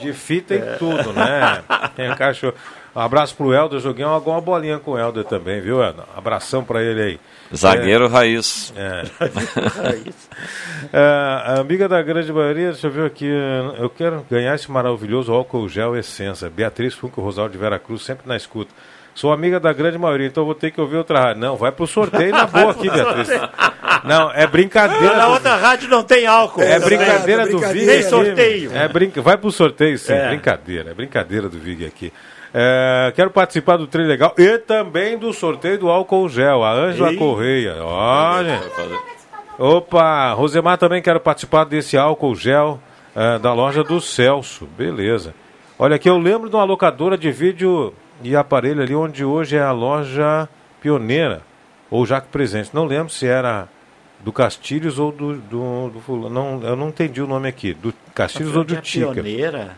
[0.01, 1.63] de fita e tudo, né?
[1.95, 2.55] Tem um cachorro.
[2.95, 6.05] Abraço pro Helder, joguei uma, uma bolinha com o Helder também, viu, Helder?
[6.17, 7.21] Abração pra ele aí.
[7.55, 8.73] Zagueiro raiz.
[8.77, 9.03] É.
[9.89, 10.29] É isso.
[10.93, 10.99] É,
[11.47, 13.27] a amiga da grande maioria, deixa eu ver aqui.
[13.79, 16.51] Eu quero ganhar esse maravilhoso álcool gel essência.
[16.51, 18.71] Beatriz Funco Rosário de Vera Cruz, sempre na escuta.
[19.15, 21.41] Sou amiga da grande maioria, então vou ter que ouvir outra rádio.
[21.43, 23.29] Não, vai pro sorteio na boa aqui, Beatriz.
[24.05, 25.17] Não, é brincadeira.
[25.17, 26.63] Na do- outra rádio não tem álcool.
[26.63, 27.73] É brincadeira é do brincadeira.
[27.73, 27.87] Vig.
[27.87, 28.09] Tem aqui.
[28.09, 28.73] sorteio.
[28.75, 29.21] É brinca...
[29.21, 30.13] Vai pro sorteio, sim.
[30.15, 30.29] É.
[30.29, 30.91] Brincadeira.
[30.91, 32.11] É brincadeira do Vig aqui.
[32.55, 36.63] É, quero participar do Trem Legal e também do sorteio do álcool gel.
[36.63, 37.15] A Ângela.
[37.15, 37.83] Correia.
[37.83, 38.61] Olha.
[39.59, 42.81] Opa, Rosemar também quero participar desse álcool gel
[43.15, 44.67] é, da loja do Celso.
[44.77, 45.35] Beleza.
[45.79, 49.63] Olha aqui, eu lembro de uma locadora de vídeo e aparelho ali onde hoje é
[49.63, 50.49] a loja
[50.81, 51.43] pioneira.
[51.91, 52.71] Ou Jaque Presente.
[52.73, 53.69] Não lembro se era
[54.21, 56.31] do Castilhos ou do, do, do fulano.
[56.31, 57.75] Não, eu não entendi o nome aqui.
[57.75, 59.13] Do Castilhos ou do Tica.
[59.13, 59.77] pioneira,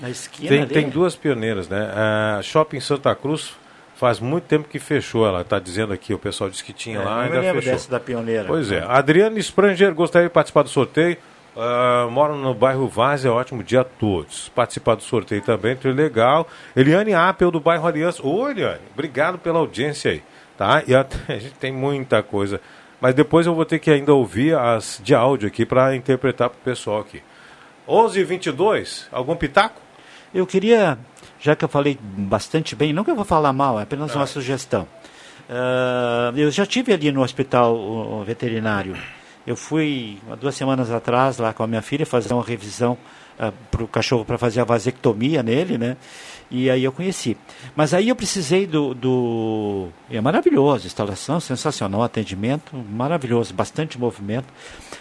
[0.00, 0.72] na esquina Tem, ali.
[0.74, 1.90] tem duas pioneiras, né?
[1.94, 3.54] A Shopping Santa Cruz
[3.96, 5.26] faz muito tempo que fechou.
[5.26, 7.72] Ela está dizendo aqui, o pessoal disse que tinha É, lá, ainda lembro fechou.
[7.72, 8.44] dessa da pioneira.
[8.46, 8.84] Pois é.
[8.86, 11.16] Adriane Spranger, gostaria de participar do sorteio.
[11.58, 14.50] Ah, moro no bairro Vaz, é ótimo dia a todos.
[14.50, 16.46] Participar do sorteio também, foi legal.
[16.76, 18.20] Eliane Apel, do bairro Aliança.
[18.26, 20.22] Ô, Eliane, obrigado pela audiência aí.
[20.58, 20.82] Tá?
[20.86, 22.60] E até- a gente tem muita coisa.
[23.00, 26.58] Mas depois eu vou ter que ainda ouvir as de áudio aqui para interpretar para
[26.58, 27.22] o pessoal aqui.
[27.88, 29.80] 11 h 22 algum pitaco?
[30.36, 30.98] Eu queria,
[31.40, 34.18] já que eu falei bastante bem, não que eu vou falar mal, é apenas Ah.
[34.18, 34.86] uma sugestão.
[35.48, 38.94] Ah, eu já tive ali no hospital veterinário.
[39.46, 42.98] Eu fui há duas semanas atrás lá com a minha filha fazer uma revisão
[43.70, 45.96] para o cachorro para fazer a vasectomia nele, né?
[46.50, 47.36] E aí eu conheci.
[47.74, 48.92] Mas aí eu precisei do.
[48.94, 54.46] do é maravilhoso, instalação sensacional, atendimento maravilhoso, bastante movimento.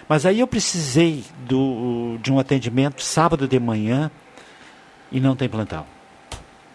[0.08, 4.12] Mas aí eu precisei do, de um atendimento sábado de manhã
[5.12, 5.86] e não tem plantão.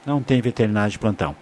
[0.06, 1.36] Não tem veterinário de plantão.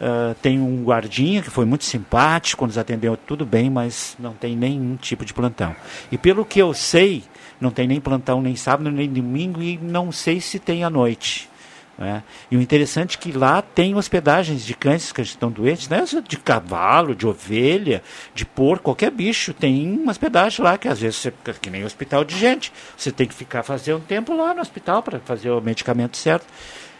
[0.00, 4.56] Ah, tem um guardinha que foi muito simpático, nos atendeu tudo bem, mas não tem
[4.56, 5.74] nenhum tipo de plantão.
[6.10, 7.22] E pelo que eu sei,
[7.60, 11.48] não tem nem plantão nem sábado, nem domingo e não sei se tem à noite.
[11.96, 12.22] Né?
[12.50, 16.04] E o interessante é que lá tem hospedagens de cães que estão doentes, né?
[16.26, 18.02] de cavalo, de ovelha,
[18.34, 19.54] de porco, qualquer bicho.
[19.54, 23.26] Tem uma hospedagem lá que às vezes, você, que nem hospital de gente, você tem
[23.26, 26.46] que ficar fazer um tempo lá no hospital para fazer o medicamento certo.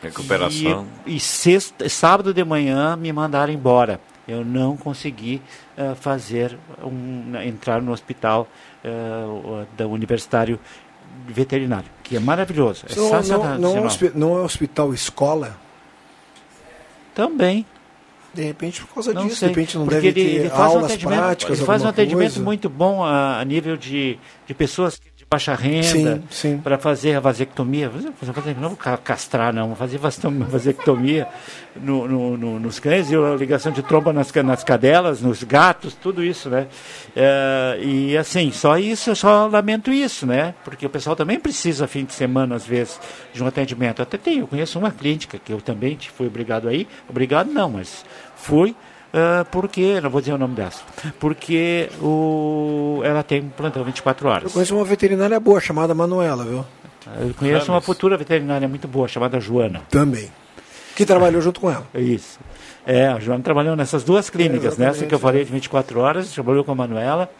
[0.02, 0.86] Recuperação.
[1.06, 4.00] E, e sexta, sábado de manhã me mandaram embora.
[4.26, 5.42] Eu não consegui
[5.76, 8.48] eh, fazer um, entrar no hospital
[8.86, 10.58] o- da Universitário
[11.28, 12.84] Veterinário, que é maravilhoso.
[12.90, 15.56] É Não, não, não, é hospi- não é hospital escola?
[17.14, 17.64] Também.
[18.32, 20.48] De repente, por causa Não disso, sei, de repente não porque deve ele, ter ele
[20.50, 22.42] faz um aulas atendimento, práticas, ele faz um atendimento coisa.
[22.44, 26.22] muito bom a, a nível de, de pessoas de baixa renda
[26.62, 27.90] para fazer a vasectomia.
[27.90, 31.26] Fazer- Não vou ca- castrar, não, vou fazer vasectom- vasectomia
[31.76, 35.94] no, no- no- nos cães e a ligação de tromba nas, nas cadelas, nos gatos,
[35.94, 36.66] tudo isso, né?
[37.16, 40.54] É, e assim, só isso, eu só lamento isso, né?
[40.64, 43.00] Porque o pessoal também precisa, fim de semana, às vezes,
[43.32, 44.00] de um atendimento.
[44.02, 48.04] Até tenho, eu conheço uma clínica que eu também fui obrigado aí, obrigado não, mas
[48.36, 48.74] fui.
[49.16, 50.82] Ah, porque, não vou dizer o nome dessa,
[51.20, 54.52] porque o, ela tem um plantão 24 Eu horas.
[54.52, 56.64] conheço uma veterinária boa chamada Manuela, viu?
[57.20, 59.82] Eu conheço uma futura veterinária muito boa, chamada Joana.
[59.88, 60.32] Também.
[60.96, 61.86] Que trabalhou junto com ela.
[61.94, 62.40] É Isso.
[62.84, 66.32] É, a Joana trabalhou nessas duas clínicas, exatamente, nessa que eu falei de 24 horas,
[66.32, 67.30] trabalhou com a Manuela.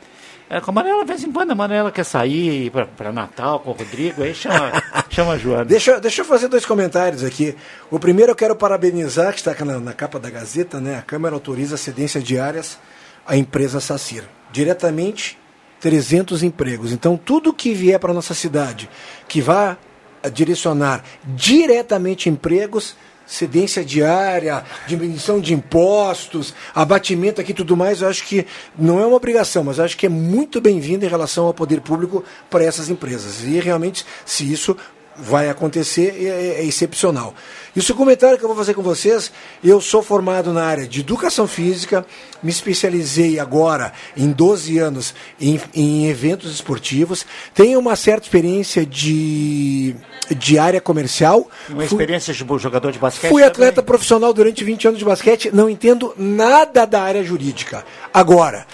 [0.49, 3.71] É, com a Manuela, de vez em quando, a Manuela quer sair para Natal com
[3.71, 4.73] o Rodrigo, aí chama,
[5.09, 5.65] chama a Joana.
[5.65, 7.57] Deixa, deixa eu fazer dois comentários aqui.
[7.91, 10.99] O primeiro eu quero parabenizar, que está na, na capa da Gazeta, né?
[10.99, 12.79] A Câmara autoriza cedência diárias
[13.27, 14.25] à empresa Sacir.
[14.53, 15.39] Diretamente,
[15.81, 16.93] 300 empregos.
[16.93, 18.89] Então, tudo que vier para a nossa cidade,
[19.27, 19.79] que vá
[20.23, 22.97] eh, direcionar diretamente empregos,
[23.27, 28.47] cedência diária, diminuição de impostos, abatimento aqui e tudo mais, eu acho que
[28.79, 32.25] não é uma obrigação, mas acho que é muito bem-vindo em relação ao poder público
[32.51, 33.43] para essas empresas.
[33.43, 34.77] E realmente, se isso
[35.17, 37.35] vai acontecer, é, é excepcional.
[37.75, 40.87] E o segundo comentário que eu vou fazer com vocês, eu sou formado na área
[40.87, 42.05] de educação física,
[42.43, 49.97] me especializei agora em 12 anos em, em eventos esportivos, tenho uma certa experiência de,
[50.37, 51.49] de área comercial.
[51.69, 53.31] Uma experiência de jogador de basquete.
[53.31, 53.87] Fui atleta também.
[53.87, 57.85] profissional durante 20 anos de basquete, não entendo nada da área jurídica.
[58.13, 58.67] Agora,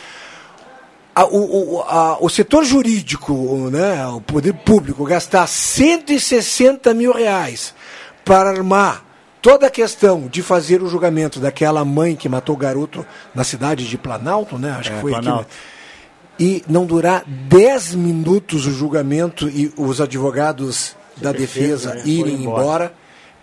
[1.14, 7.74] a- o, a- o setor jurídico, o, né, o poder público, gastar 160 mil reais
[8.24, 9.04] para armar
[9.42, 13.88] toda a questão de fazer o julgamento daquela mãe que matou o garoto na cidade
[13.88, 14.72] de Planalto, né?
[14.78, 15.22] Acho É, que foi aqui.
[15.22, 15.48] Planalto.
[15.48, 15.54] né?
[16.38, 22.02] E não durar 10 minutos o julgamento e os advogados da defesa né?
[22.04, 22.62] irem embora.
[22.62, 22.94] embora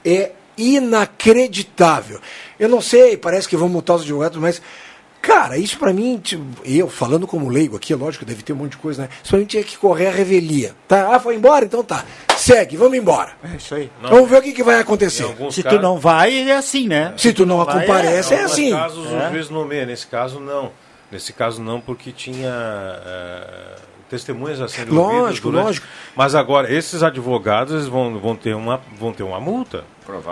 [0.03, 2.19] é inacreditável.
[2.59, 4.61] Eu não sei, parece que vão multar os advogados, mas,
[5.19, 8.71] Cara, isso pra mim, tipo, eu falando como leigo aqui, lógico, deve ter um monte
[8.71, 9.09] de coisa, né?
[9.21, 10.73] Isso pra mim tinha que correr a revelia.
[10.87, 11.13] Tá?
[11.13, 11.65] Ah, foi embora?
[11.65, 12.05] Então tá.
[12.37, 13.31] Segue, vamos embora.
[13.43, 13.91] É isso aí.
[14.01, 15.25] Vamos ver o que, que vai acontecer.
[15.51, 17.13] Se casos- tu não vai, é assim, né?
[17.17, 18.71] Se tu não vai, comparece, é alguns assim.
[18.71, 19.27] casos É.
[19.27, 20.71] o juiz nomeia, nesse caso não.
[21.11, 22.53] Nesse caso não, porque tinha
[23.05, 23.75] eh,
[24.09, 25.87] testemunhas a serem Lógico, ouvidas durante- lógico.
[26.15, 29.83] Mas agora, esses advogados eles vão, vão, ter uma, vão ter uma multa.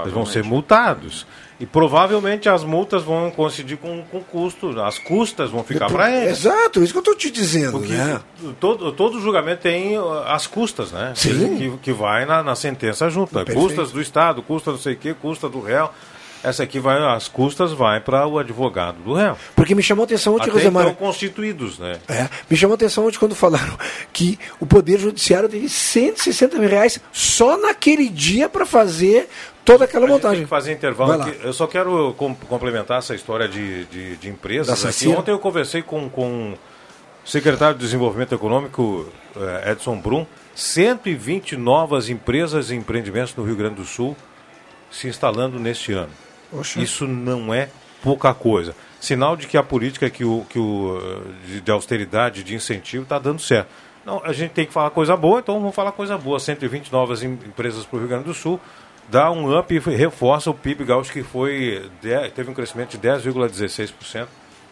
[0.01, 1.27] Eles vão ser multados.
[1.59, 4.79] E provavelmente as multas vão coincidir com, com custo.
[4.81, 6.39] As custas vão ficar para eles.
[6.45, 8.19] Exato, isso que eu tô te dizendo, Porque né?
[8.59, 11.13] todo, todo julgamento tem uh, as custas, né?
[11.15, 11.57] Sim.
[11.57, 13.33] Que, que vai na, na sentença junto.
[13.37, 13.45] né?
[13.53, 15.89] Custas do Estado, custa não sei o quê, custa do réu.
[16.47, 19.35] Essa aqui vai, as custas vai para o advogado do réu.
[19.55, 20.83] Porque me chamou a atenção ontem, Até Rosemar.
[20.83, 21.99] então constituídos, né?
[22.07, 23.77] É, me chamou a atenção ontem quando falaram
[24.13, 29.27] que o Poder Judiciário teve 160 mil reais só naquele dia para fazer
[29.63, 30.43] toda aquela gente tem montagem.
[30.43, 31.27] que fazer intervalo.
[31.43, 34.85] Eu só quero com- complementar essa história de, de, de empresas.
[34.85, 35.07] Aqui.
[35.07, 36.57] Ontem eu conversei com, com o
[37.27, 40.25] secretário de Desenvolvimento Econômico, eh, Edson Brum.
[40.53, 44.15] 120 novas empresas e empreendimentos no Rio Grande do Sul
[44.91, 46.09] se instalando neste ano.
[46.51, 46.81] Poxa.
[46.81, 47.69] Isso não é
[48.01, 48.75] pouca coisa.
[48.99, 53.03] Sinal de que a política que o, que o, eh, de, de austeridade, de incentivo,
[53.03, 53.67] está dando certo.
[54.05, 56.39] Não, a gente tem que falar coisa boa, então vamos falar coisa boa.
[56.39, 58.59] 120 novas em- empresas para o Rio Grande do Sul,
[59.09, 61.89] dá um up e reforça o PIB gaúcho que foi,
[62.35, 64.27] teve um crescimento de 10,16%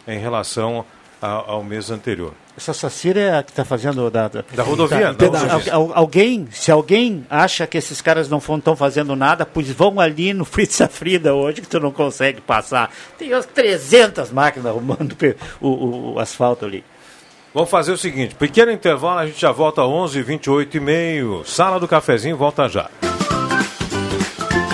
[0.06, 0.84] em relação
[1.24, 2.32] a- ao mês anterior.
[2.56, 5.74] Essa Sacira é a que está fazendo da, Da rodovia, Tá, da al- rodovia.
[5.74, 10.32] al- alguém, se alguém acha que esses caras não estão fazendo nada, pois vão ali
[10.32, 12.90] no Fritz Frida hoje que tu não consegue passar.
[13.18, 15.16] Tem umas 300 máquinas arrumando
[15.60, 16.84] o, o- o asfalto ali.
[17.52, 21.42] Vamos fazer o seguinte, pequeno intervalo, a gente já volta às 11 28 e meio.
[21.46, 22.88] Sala do cafezinho, volta já.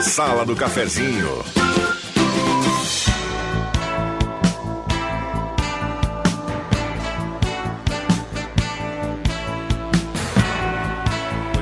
[0.02, 1.28] Sala do Cafezinho.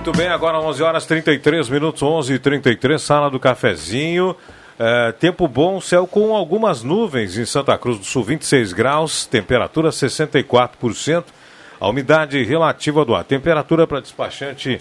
[0.08, 4.34] Muito bem, agora 11 horas 33 minutos, 11 e 33 sala do cafezinho.
[4.78, 9.90] É, tempo bom, céu com algumas nuvens em Santa Cruz do Sul, 26 graus, temperatura
[9.90, 11.24] 64%,
[11.78, 13.22] a umidade relativa do ar.
[13.22, 14.80] Temperatura para despachante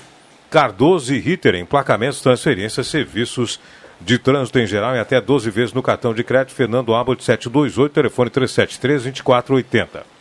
[0.49, 3.59] Cardoso e Ritter, emplacamentos, transferências, serviços
[3.99, 6.55] de trânsito em geral e até 12 vezes no cartão de crédito.
[6.55, 10.16] Fernando Abbott 728, telefone 373 2480.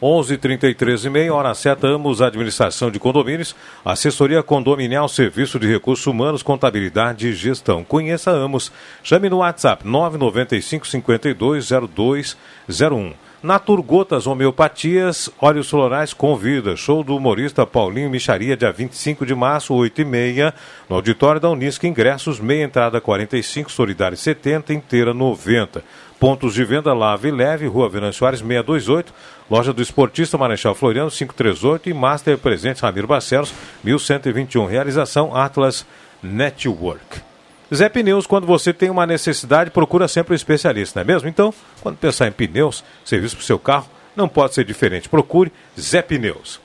[0.00, 6.42] 11:33 e meia, hora certa, Amos Administração de Condomínios, assessoria condominial, serviço de recursos humanos,
[6.42, 7.84] contabilidade e gestão.
[7.84, 8.72] Conheça Amos.
[9.02, 13.29] Chame no WhatsApp 995 52 0201.
[13.42, 16.76] Naturgotas Homeopatias, óleos florais convida.
[16.76, 20.52] Show do humorista Paulinho Micharia, dia 25 de março, 8 e meia,
[20.86, 21.82] no auditório da Unisc.
[21.84, 25.82] Ingressos, meia entrada 45, solidária 70, inteira 90.
[26.18, 29.14] Pontos de venda Lave e Leve, Rua Venâncio Soares 628,
[29.50, 34.66] Loja do Esportista Marechal Floriano 538 e Master Presentes Ramiro Barcelos 1121.
[34.66, 35.86] Realização Atlas
[36.22, 37.29] Network.
[37.74, 41.28] Zé Pneus, quando você tem uma necessidade, procura sempre um especialista, não é mesmo?
[41.28, 45.08] Então, quando pensar em pneus, serviço para o seu carro, não pode ser diferente.
[45.08, 46.60] Procure Zé Pneus.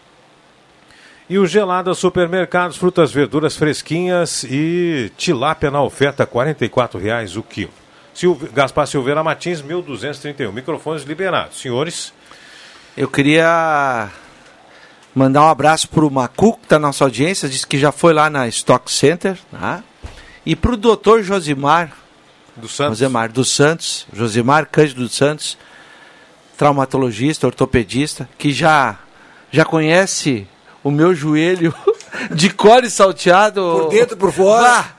[1.30, 7.72] E o Gelada Supermercados, frutas, verduras fresquinhas e tilápia na oferta, 44 reais o quilo.
[8.14, 10.52] Silve, Gaspar Silveira Martins, 1231.
[10.52, 11.60] Microfones liberados.
[11.60, 12.14] Senhores,
[12.96, 14.10] Eu queria
[15.14, 18.30] mandar um abraço pro Macu, que está na nossa audiência, disse que já foi lá
[18.30, 19.84] na Stock Center, tá?
[20.46, 21.92] E pro doutor Josimar,
[22.56, 23.00] do Santos.
[23.00, 25.58] Josimar dos Santos, Josimar Cândido dos Santos,
[26.56, 29.00] traumatologista, ortopedista, que já,
[29.52, 30.48] já conhece
[30.84, 31.74] o meu joelho
[32.32, 33.62] de cor e salteado.
[33.62, 34.62] Por dentro, por fora.
[34.62, 34.96] Lá.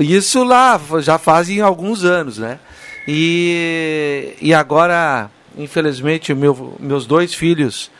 [0.00, 2.58] Isso lá, já fazem alguns anos, né?
[3.06, 7.90] E, e agora, infelizmente, o meu, meus dois filhos,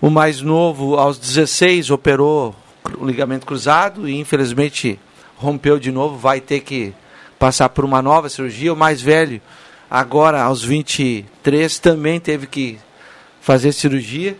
[0.00, 2.54] o mais novo, aos 16, operou
[2.98, 4.98] o ligamento cruzado e infelizmente
[5.40, 6.92] rompeu de novo, vai ter que
[7.38, 8.72] passar por uma nova cirurgia.
[8.72, 9.40] O mais velho,
[9.90, 12.78] agora aos 23, também teve que
[13.40, 14.36] fazer cirurgia.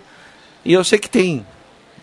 [0.62, 1.46] E eu sei que tem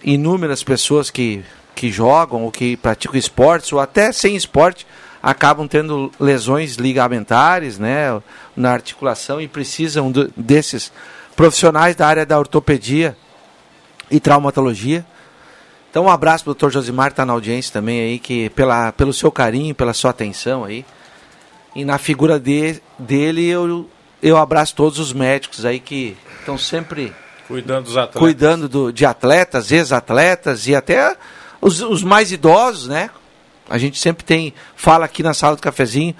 [0.04, 1.46] inúmeras pessoas que,
[1.76, 4.88] que jogam ou que praticam esportes, ou até sem esporte,
[5.22, 8.20] acabam tendo lesões ligamentares né,
[8.56, 10.92] na articulação e precisam do, desses
[11.36, 13.16] profissionais da área da ortopedia
[14.10, 15.06] e traumatologia.
[15.90, 16.70] Então um abraço para o Dr.
[16.70, 20.86] Josimar, está na audiência também aí, que pela, pelo seu carinho, pela sua atenção aí.
[21.76, 23.90] E na figura de, dele eu,
[24.22, 27.14] eu abraço todos os médicos aí que estão sempre
[27.48, 28.20] Cuidando dos atletas.
[28.20, 31.16] cuidando do, de atletas, ex-atletas e até
[31.62, 33.10] os, os mais idosos, né?
[33.70, 36.16] A gente sempre tem, fala aqui na sala do cafezinho,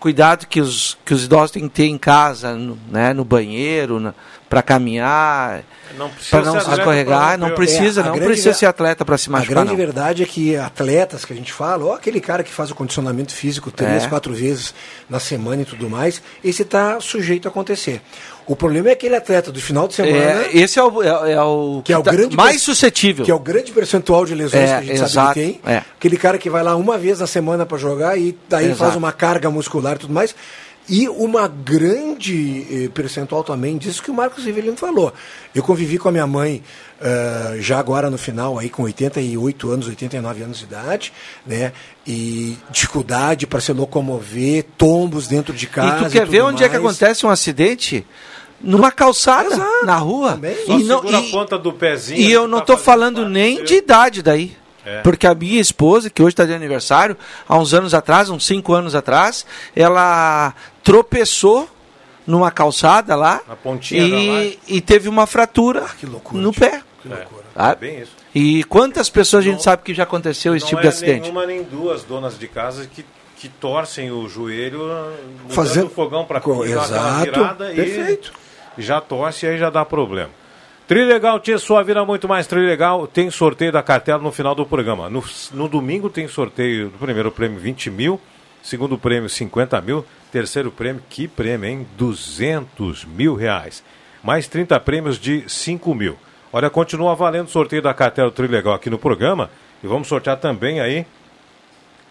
[0.00, 4.12] cuidado que os, que os idosos têm que ter em casa, no, né, no banheiro,
[4.48, 5.62] para caminhar,
[6.28, 9.28] para não se escorregar, não precisa, É, a não grande precisa ser atleta para se
[9.28, 9.54] A machucar.
[9.54, 9.76] grande não.
[9.76, 13.32] verdade é que atletas que a gente fala, ou aquele cara que faz o condicionamento
[13.32, 14.08] físico três, É.
[14.08, 14.74] quatro vezes
[15.08, 18.00] na semana e tudo mais, esse está sujeito a acontecer.
[18.50, 21.40] O problema é aquele atleta do final de semana, É, esse é o, é, é
[21.40, 23.24] o que é o tá grande mais suscetível.
[23.24, 25.60] que é o grande percentual de lesões É, que a gente exato, sabe que tem.
[25.72, 25.76] é.
[25.96, 28.78] Aquele cara que vai lá uma vez na semana para jogar e daí Exato.
[28.80, 30.34] faz uma carga muscular e tudo mais.
[30.88, 35.12] E uma grande eh, percentual também disso que o Marcos Rivelino falou.
[35.54, 36.60] Eu convivi com a minha mãe
[37.00, 41.12] ah, já agora no final, aí com 88 anos, 89 anos de idade,
[41.46, 41.72] né?
[42.04, 46.02] E dificuldade para se locomover, tombos dentro de casa.
[46.02, 46.96] E tu quer tudo ver onde é que mais.
[46.96, 48.04] acontece um acidente?
[48.62, 50.32] Numa calçada, Exato, na rua.
[50.32, 50.54] também.
[50.66, 52.20] Só E, não, segura a e- ponta do pezinho.
[52.20, 54.56] e que eu não tá estou fazendo falando nem de idade daí.
[54.84, 55.00] É.
[55.02, 57.16] Porque a minha esposa, que hoje está de aniversário,
[57.48, 59.44] há uns anos atrás, uns cinco anos atrás,
[59.76, 61.68] ela tropeçou
[62.26, 66.82] numa calçada lá Na pontinha da e, e teve uma fratura que loucura, no pé.
[67.10, 68.12] É, é Ah, bem isso.
[68.34, 70.88] E quantas pessoas a gente Não- sabe que já aconteceu esse não tipo é de
[70.88, 71.20] acidente?
[71.22, 73.04] nenhuma nem duas donas de casa que,
[73.36, 74.80] que torcem o joelho
[75.48, 78.32] Fazendo- o fogão para Exato, virada e perfeito.
[78.32, 78.49] e
[78.80, 80.30] já torce e aí já dá problema.
[80.86, 83.06] Trilegal, tia, sua vida muito mais Trilegal.
[83.06, 85.08] Tem sorteio da cartela no final do programa.
[85.08, 85.22] No,
[85.52, 88.20] no domingo tem sorteio do primeiro prêmio 20 mil,
[88.60, 91.86] segundo prêmio 50 mil, terceiro prêmio, que prêmio, hein?
[91.96, 93.84] 200 mil reais.
[94.20, 96.16] Mais 30 prêmios de 5 mil.
[96.52, 99.48] Olha, continua valendo o sorteio da cartela Trilegal aqui no programa.
[99.84, 101.06] E vamos sortear também aí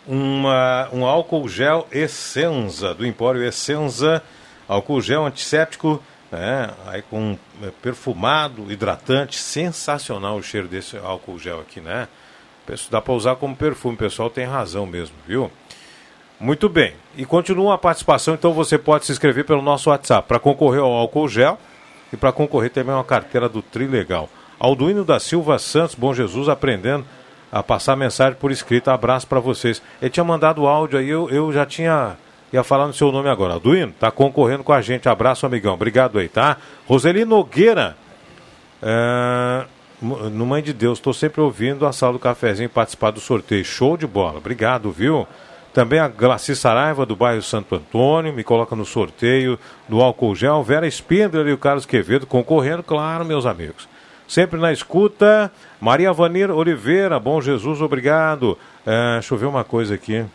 [0.08, 4.24] uma, um álcool gel Essenza, do Empório Essenza,
[4.68, 6.02] álcool gel antisséptico,
[6.32, 12.08] né, aí com é, perfumado, hidratante, sensacional o cheiro desse álcool gel aqui, né?
[12.92, 15.52] Dá para usar como perfume, o pessoal tem razão mesmo, viu?
[16.40, 16.94] Muito bem.
[17.18, 20.92] E continua a participação, então você pode se inscrever pelo nosso WhatsApp para concorrer ao
[20.92, 21.58] álcool gel
[22.14, 24.30] e para concorrer também a uma carteira do Trilegal.
[24.60, 27.06] Alduíno da Silva Santos, Bom Jesus, aprendendo
[27.52, 28.90] a passar mensagem por escrito.
[28.90, 29.82] Abraço para vocês.
[30.02, 32.18] Ele tinha mandado áudio aí, eu, eu já tinha.
[32.52, 33.54] Ia falar no seu nome agora.
[33.54, 35.08] Alduíno, tá concorrendo com a gente.
[35.08, 35.74] Abraço, amigão.
[35.74, 36.58] Obrigado aí, tá?
[36.88, 37.96] Roseli Nogueira.
[38.82, 39.66] É,
[40.02, 43.66] no Mãe de Deus, estou sempre ouvindo a sala do cafezinho participar do sorteio.
[43.66, 44.38] Show de bola.
[44.38, 45.28] Obrigado, viu?
[45.74, 50.64] Também a Glaci Saraiva, do bairro Santo Antônio, me coloca no sorteio do álcool gel.
[50.64, 53.88] Vera Spindler e o Carlos Quevedo concorrendo, claro, meus amigos.
[54.28, 55.52] Sempre na escuta.
[55.80, 58.58] Maria Vanir Oliveira, bom Jesus, obrigado.
[58.86, 60.26] É, deixa eu ver uma coisa aqui.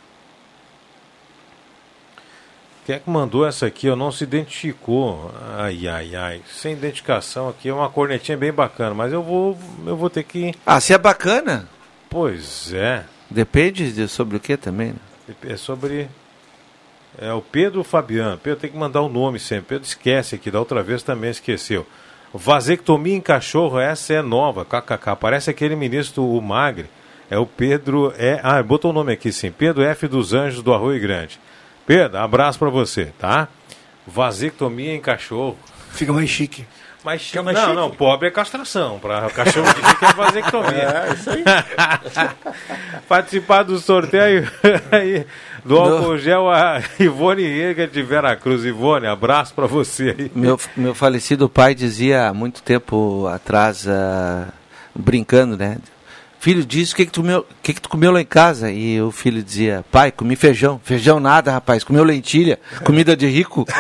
[2.84, 3.86] Quem é que mandou essa aqui?
[3.86, 5.32] Eu não se identificou.
[5.56, 6.42] Ai, ai, ai.
[6.46, 9.56] Sem identificação aqui é uma cornetinha bem bacana, mas eu vou,
[9.86, 10.52] eu vou ter que.
[10.66, 11.66] Ah, se é bacana,
[12.10, 13.04] Pois é.
[13.30, 14.88] depende de sobre o que também.
[14.88, 15.34] né?
[15.48, 16.08] É sobre.
[17.18, 18.36] É o Pedro Fabiano.
[18.36, 19.66] Pedro tem que mandar o nome sempre.
[19.70, 21.86] Pedro esquece aqui, da outra vez também esqueceu.
[22.34, 25.16] Vasectomia em cachorro, essa é nova, kkk.
[25.18, 26.90] Parece aquele ministro, o Magre.
[27.30, 28.12] É o Pedro.
[28.18, 29.50] É, ah, botou o nome aqui sim.
[29.50, 30.06] Pedro F.
[30.06, 31.40] dos Anjos do Arroio Grande.
[31.86, 33.48] Pedro, abraço pra você, tá?
[34.06, 35.58] Vasectomia em cachorro.
[35.92, 36.66] Fica mais chique.
[37.04, 37.76] Mas Fica mais não, chique.
[37.76, 38.98] não, pobre é castração.
[38.98, 40.88] Para cachorro de chique é vasectomia.
[41.04, 41.44] É, isso aí.
[43.06, 44.50] Participar do sorteio
[44.90, 45.26] aí,
[45.64, 48.64] do álcool gel a Ivone Rega de Veracruz.
[48.64, 50.32] Ivone, abraço pra você aí.
[50.34, 54.48] Meu, meu falecido pai dizia há muito tempo atrás, ah,
[54.94, 55.76] brincando, né?
[56.44, 58.70] Filho, diz o que, que, tu comeu, o que, que tu comeu lá em casa?
[58.70, 60.78] E o filho dizia, pai, comi feijão.
[60.84, 61.82] Feijão nada, rapaz.
[61.82, 62.60] Comeu lentilha.
[62.84, 63.64] Comida de rico.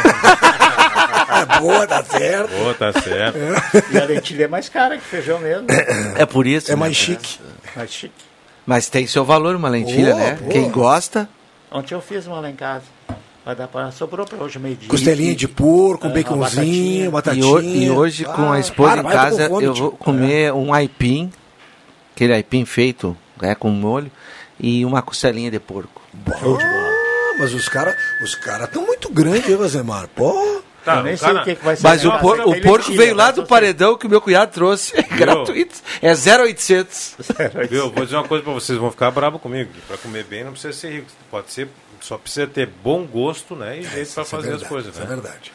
[1.36, 2.50] É boa, tá certo.
[2.62, 3.36] Ô, tá certo.
[3.92, 5.66] E a lentilha é mais cara que feijão mesmo.
[6.16, 6.70] É por isso.
[6.70, 6.80] É né?
[6.80, 7.38] mais chique.
[7.76, 8.14] Mais chique.
[8.64, 10.38] Mas tem seu valor uma lentilha, Boa, né?
[10.40, 10.50] boa.
[10.52, 11.28] Quem gosta.
[11.70, 12.84] Ontem eu fiz uma lá em casa.
[13.44, 13.90] Vai dar pra...
[13.90, 14.88] Sobrou pra hoje meio-dia.
[14.88, 17.44] Costelinha de porco, É, uma baconzinho, batatinha.
[17.44, 19.90] E, ho- e hoje, com Ah, a esposa para, em com casa, fome, eu vou
[19.90, 21.30] comer um aipim,
[22.14, 24.10] aquele aipim feito né, com molho,
[24.58, 26.00] e uma costelinha de porco.
[26.30, 30.08] Ah, mas os caras os cara estão muito grandes, hein, Vazemar?
[30.08, 31.82] Pô, Tá, eu nem sei cara- o que, que vai ser.
[31.82, 34.92] Mas o, por- o porco veio lá mas do paredão que o meu cunhado trouxe.
[35.00, 35.76] É gratuito.
[36.02, 37.14] É 0,800.
[37.70, 37.90] Viu?
[37.90, 39.70] Vou dizer uma coisa pra vocês, vão ficar bravos comigo.
[39.88, 41.06] Pra comer bem não precisa ser rico.
[41.30, 41.68] Pode ser,
[42.02, 43.78] só precisa ter bom gosto, né?
[43.78, 45.14] E jeito pra isso é fazer as verdade, coisas, Isso é né?
[45.14, 45.52] verdade.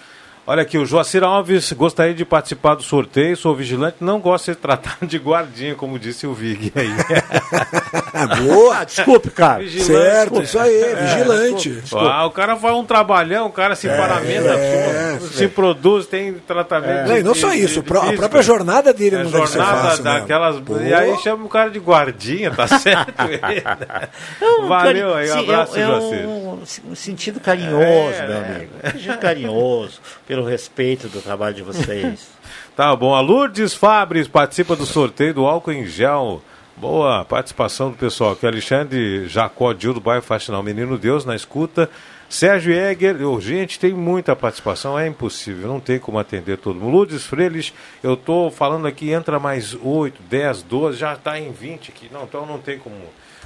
[0.51, 4.45] Olha aqui, o Joacir Alves gostaria de participar do sorteio, sou vigilante, não gosto de
[4.45, 6.89] ser tratado de guardinha, como disse o Vig aí.
[8.47, 8.83] Boa!
[8.83, 9.59] Desculpe, cara.
[9.61, 9.93] Vigilante.
[9.93, 11.83] Certo, isso aí, vigilante.
[11.93, 16.33] Ah, o cara faz um trabalhão, o cara se paramenta, é, tudo, se produz, tem
[16.33, 17.09] tratamento.
[17.09, 19.45] Não, e não de- só de- isso, de a própria jornada dele É não deve
[19.45, 20.03] ser jornada fácil.
[20.03, 20.59] daquelas.
[20.61, 20.79] Pô.
[20.79, 23.13] E aí chama o cara de guardinha, tá certo?
[24.67, 26.27] Valeu aí, um abraço, é, é Joacir.
[26.27, 28.71] um, um sentido carinhoso, É, meu amigo.
[28.83, 32.27] Um sentido carinhoso pelo respeito do trabalho de vocês.
[32.75, 36.41] Tá bom, a Lourdes Fabres participa do sorteio do álcool em gel.
[36.77, 38.47] Boa participação do pessoal aqui.
[38.47, 41.89] Alexandre Jacó Dil do bairro Faxinal Menino Deus na escuta.
[42.29, 46.93] Sérgio Egger, oh, gente, tem muita participação, é impossível, não tem como atender todo mundo.
[46.95, 51.89] Lourdes Freires, eu tô falando aqui, entra mais 8, 10, 12, já tá em 20
[51.91, 52.07] aqui.
[52.13, 52.95] Não, então não tem como.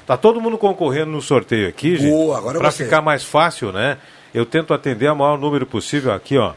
[0.06, 2.12] Tá todo mundo concorrendo no sorteio aqui, gente.
[2.12, 2.84] Boa, agora Pra você.
[2.84, 3.98] ficar mais fácil, né?
[4.32, 6.54] Eu tento atender o maior número possível aqui, ó.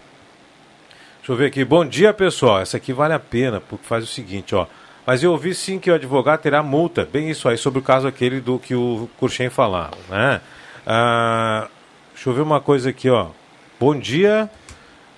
[1.27, 1.65] Deixa eu ver aqui.
[1.65, 2.61] Bom dia, pessoal.
[2.61, 4.69] Essa aqui vale a pena, porque faz o seguinte, ó.
[5.05, 7.05] Mas eu ouvi sim que o advogado terá multa.
[7.05, 10.41] Bem isso aí, sobre o caso aquele do que o Curchen falava, né?
[10.87, 11.67] Ah,
[12.15, 13.31] deixa eu ver uma coisa aqui, ó.
[13.81, 14.49] Bom dia.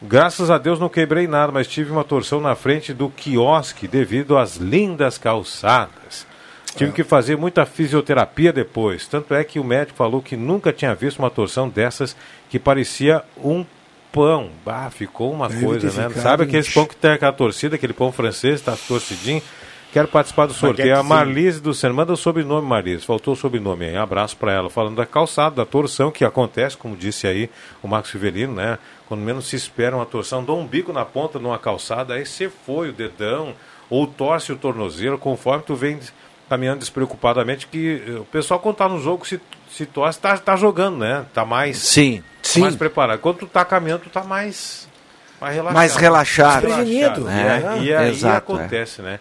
[0.00, 4.38] Graças a Deus não quebrei nada, mas tive uma torção na frente do quiosque devido
[4.38, 6.26] às lindas calçadas.
[6.74, 9.06] Tive que fazer muita fisioterapia depois.
[9.06, 12.16] Tanto é que o médico falou que nunca tinha visto uma torção dessas
[12.48, 13.62] que parecia um
[14.18, 14.50] pão.
[14.64, 16.08] Bah, ficou uma Deve coisa, né?
[16.08, 19.42] ficado, Sabe aquele pão que tem aquela torcida, aquele pão francês, está torcidinho?
[19.92, 20.98] Quero participar do sorteio.
[20.98, 21.02] A.
[21.02, 21.96] Marlise do Centro.
[21.96, 23.06] Manda o sobrenome, Marlise.
[23.06, 23.96] Faltou o sobrenome aí.
[23.96, 24.68] Abraço para ela.
[24.68, 27.48] Falando da calçada, da torção que acontece, como disse aí
[27.82, 28.78] o Marcos Rivelino, né?
[29.08, 32.50] Quando menos se espera uma torção, dá um bico na ponta numa calçada, aí você
[32.50, 33.54] foi o dedão,
[33.88, 35.98] ou torce o tornozelo, conforme tu vem
[36.50, 39.40] caminhando despreocupadamente, que eh, o pessoal quando tá no jogo se,
[39.70, 41.24] se torce, tá, tá jogando, né?
[41.32, 42.22] Tá mais, Sim.
[42.52, 42.60] Sim.
[42.60, 43.18] mais preparado.
[43.20, 44.88] Quando tu tá caminhando, tu tá mais,
[45.40, 45.74] mais relaxado.
[45.74, 46.66] Mais relaxado.
[46.66, 47.24] Desprevenido.
[47.24, 47.76] Relaxado.
[47.76, 49.18] É, E, aí- e aí exato, acontece, né?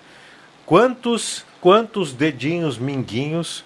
[0.66, 3.64] Quantos, quantos dedinhos minguinhos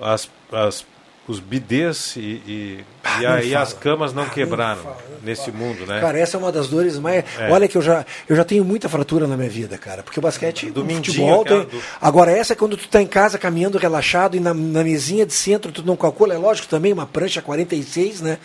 [0.00, 0.86] as, as,
[1.28, 2.84] os bidês e, e,
[3.20, 3.62] e aí fala.
[3.62, 6.00] as camas não Ah, quebraram fala, nesse mundo, né?
[6.00, 7.22] Cara, essa é uma das dores mais.
[7.38, 7.50] É.
[7.50, 10.02] Olha que eu já, eu já tenho muita fratura na minha vida, cara.
[10.02, 11.78] Porque o basquete, Do o futebol aquela tem.
[11.78, 15.26] do- Agora, essa é quando tu tá em casa caminhando relaxado e na, na mesinha
[15.26, 16.32] de centro tu não calcula.
[16.34, 18.38] É lógico também, uma prancha 46, né?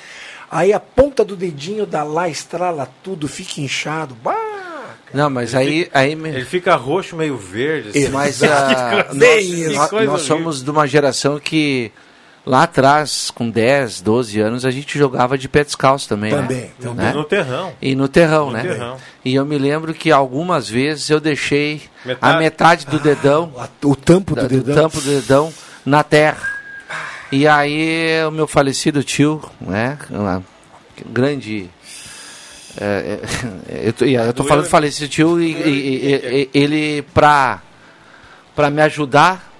[0.51, 4.13] Aí a ponta do dedinho dá lá, estrala tudo, fica inchado.
[4.15, 4.36] Bah!
[5.13, 7.89] Não, mas aí, aí me- Ele fica roxo, meio verde.
[7.89, 8.09] assim.
[8.09, 11.91] Mas ah, nós, nós somos de uma geração que
[12.46, 16.32] lá atrás, com 10, 12 anos, a gente jogava de pé descalço também.
[16.32, 16.70] Também, né?
[16.80, 17.14] no, Né?
[17.14, 17.74] no terrão.
[17.82, 18.62] E no terrão, No né?
[18.62, 18.98] terrão.
[19.24, 22.36] E eu me lembro que algumas vezes eu deixei Metade?
[22.36, 24.76] a metade do dedão, A- O tampo do do dedão.
[24.76, 25.54] tampo do dedão,
[25.86, 26.48] na terra.
[27.32, 29.98] E aí o meu falecido tio, né?
[30.10, 30.44] Uma
[31.10, 31.70] grande.
[32.80, 33.20] é,
[33.72, 34.70] é, eu tô, eu tô falando né?
[34.70, 37.62] falecido tio e, e- e- e- ele pra,
[38.56, 39.53] pra me ajudar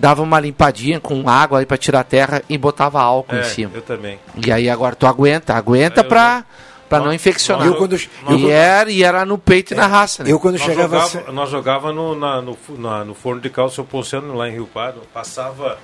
[0.00, 3.44] dava uma limpadinha com água aí pra tirar a terra e botava álcool É, em
[3.44, 3.70] cima.
[3.74, 4.18] eu também.
[4.44, 6.44] E aí agora tu aguenta, aguenta pra,
[6.88, 7.66] pra não infeccionar.
[7.66, 10.32] Eu quando, eu, e, era, e era no peito e na raça, né?
[10.32, 10.82] eu quando Nós chegava.
[10.98, 14.52] jogava, assim- nós jogava no, na- no, na- no forno de cálcio Ponciano, lá em
[14.52, 15.02] Rio Pardo.
[15.12, 15.78] Passava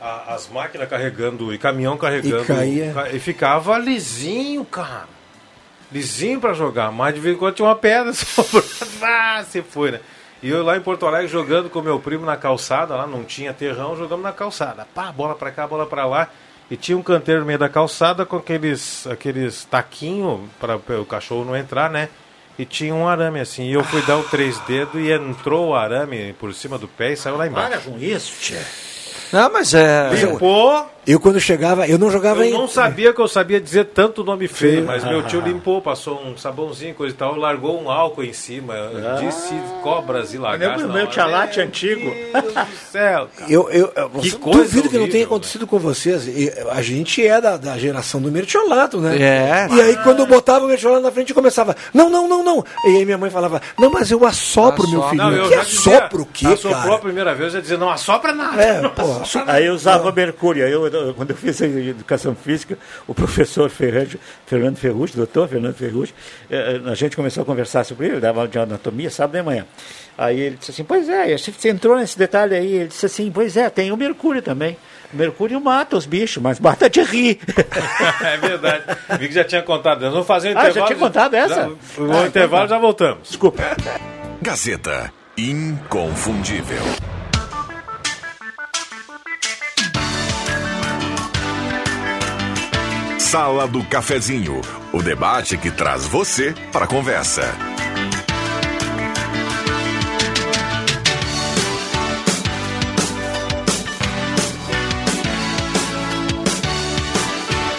[0.00, 2.42] a- as máquinas carregando e caminhão carregando.
[2.42, 2.92] E caía.
[2.92, 5.06] ca- e ficava lisinho, cara.
[5.90, 6.90] Lisinho pra jogar.
[6.92, 8.66] Mas de vez em quando tinha uma pedra sobrando.
[9.02, 10.00] Ah, você foi, né?
[10.44, 13.54] E eu lá em Porto Alegre jogando com meu primo na calçada, lá não tinha
[13.54, 14.86] terrão, jogamos na calçada.
[14.94, 16.28] Pá, bola pra cá, bola pra lá.
[16.70, 21.46] E tinha um canteiro no meio da calçada com aqueles, aqueles taquinhos para o cachorro
[21.46, 22.10] não entrar, né?
[22.58, 23.70] E tinha um arame assim.
[23.70, 27.12] E eu fui dar o três dedos e entrou o arame por cima do pé
[27.12, 27.70] e saiu lá embaixo.
[27.70, 28.60] Para com isso, tia.
[29.34, 30.10] Não, mas é.
[30.14, 30.86] Limpou.
[31.06, 32.52] Eu quando chegava, eu não jogava Eu em.
[32.52, 36.34] não sabia que eu sabia dizer tanto nome feio, mas meu tio limpou, passou um
[36.34, 38.74] sabãozinho, coisa e tal, largou um álcool em cima,
[39.20, 40.84] disse cobras e lagartos.
[40.84, 41.10] Meu- meu hora.
[41.10, 42.06] tialate antigo.
[42.32, 43.52] Meu Deus do céu, cara.
[43.52, 46.26] Eu, eu, eu Que coisa duvido que não horrível, tenha acontecido com vocês.
[46.70, 49.18] A gente é da, da geração do mertiolato, né?
[49.20, 49.68] É.
[49.74, 52.64] E aí quando eu botava o mertiolato na frente, começava, não, não, não, não.
[52.86, 55.10] E aí minha mãe falava, não, mas eu assopro, meu Assopro.
[55.10, 55.22] filho.
[55.22, 56.98] Não, eu que assopro o quê, assoprou a cara?
[56.98, 58.62] primeira vez, eu ia dizer, não assopra nada.
[58.62, 59.52] É, não pô, nada.
[59.52, 60.64] Aí eu usava mercúrio.
[60.64, 65.74] Aí eu, quando eu fiz a educação física, o professor Ferrante, Fernando Ferrucci, doutor Fernando
[65.74, 66.14] Ferrucci,
[66.50, 69.36] eh, eh, a gente começou a conversar sobre ele, ele dava aula de anatomia, sábado
[69.36, 69.66] de manhã.
[70.16, 73.56] Aí ele disse assim, pois é, você entrou nesse detalhe aí, ele disse assim, pois
[73.56, 74.76] é, tem o mercúrio também.
[75.12, 77.38] O mercúrio mata os bichos, mas mata de rir.
[78.24, 78.84] É verdade.
[79.18, 80.00] Vi que já tinha contado.
[80.02, 80.86] Nós vamos fazer um Ah, já intervalo.
[80.86, 81.54] tinha contado essa?
[81.54, 83.28] Já, o intervalo já voltamos.
[83.28, 83.62] Desculpa.
[84.42, 86.82] Gazeta Inconfundível.
[93.34, 94.60] Sala do Cafezinho,
[94.92, 97.42] o debate que traz você para a conversa.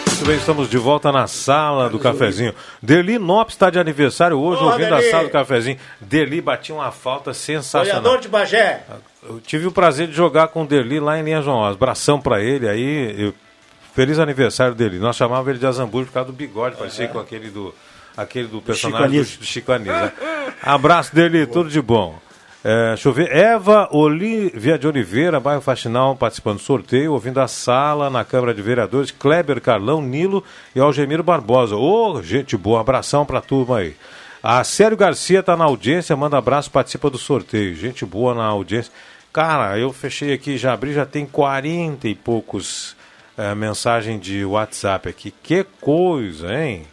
[0.07, 2.53] Muito bem, estamos de volta na sala do cafezinho.
[2.81, 5.07] Deli Nopes está de aniversário hoje, Ô, ouvindo Deli.
[5.07, 5.77] a sala do cafezinho.
[6.01, 8.01] Deli batia uma falta sensacional.
[8.01, 8.81] Olhador de Bagé.
[9.27, 11.63] Eu tive o prazer de jogar com o Derli lá em Linha João.
[11.63, 13.15] Abração pra ele aí.
[13.19, 13.33] eu-
[13.95, 14.99] Feliz aniversário dele.
[14.99, 17.73] Nós chamávamos ele de Azambujo por causa do bigode, parecia com aquele do,
[18.17, 20.11] aquele do personagem do, Chico Anísio, né?
[20.61, 22.19] Abraço dele, tudo de bom.
[22.61, 23.31] É, deixa eu ver.
[23.31, 28.61] Eva Olivia de Oliveira, bairro Faxinal, participando do sorteio, ouvindo a sala na Câmara de
[28.61, 29.11] Vereadores.
[29.11, 30.43] Kleber Carlão, Nilo
[30.75, 31.77] e Algemiro Barbosa.
[31.77, 33.95] Ô, gente boa, abração pra turma aí.
[34.43, 37.73] A Sério Garcia tá na audiência, manda abraço, participa do sorteio.
[37.75, 38.91] Gente boa na audiência.
[39.31, 42.93] Cara, eu fechei aqui, já abri, já tem 40 e poucos
[43.37, 45.31] eh, mensagem de WhatsApp aqui.
[45.31, 46.85] Que coisa, hein?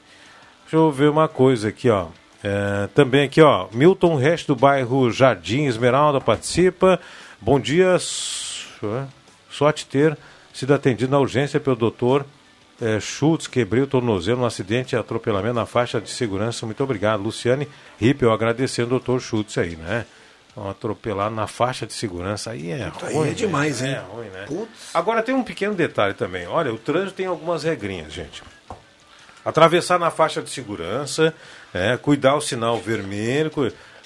[0.62, 2.08] Deixa eu ver uma coisa aqui, ó.
[2.42, 3.68] É, também aqui, ó.
[3.72, 6.98] Milton Resch do bairro Jardim Esmeralda participa.
[7.40, 7.96] Bom dia.
[7.96, 9.06] é,
[9.50, 10.16] Sorte ter
[10.52, 12.26] sido atendido na urgência pelo doutor
[12.80, 16.66] é, Schultz, quebrei o tornozelo no acidente e atropelamento na faixa de segurança.
[16.66, 17.22] Muito obrigado.
[17.22, 17.68] Luciane
[17.98, 20.04] Rippel agradecendo o doutor Schultz aí, né?
[20.52, 23.30] Então, atropelar na faixa de segurança aí é aí ruim.
[23.30, 23.88] é demais, né?
[23.88, 23.94] hein?
[23.94, 24.44] É ruim, né?
[24.46, 24.94] Putz.
[24.94, 26.46] Agora tem um pequeno detalhe também.
[26.46, 28.42] Olha, o trânsito tem algumas regrinhas, gente.
[29.44, 31.34] Atravessar na faixa de segurança,
[31.72, 33.50] é, cuidar o sinal vermelho.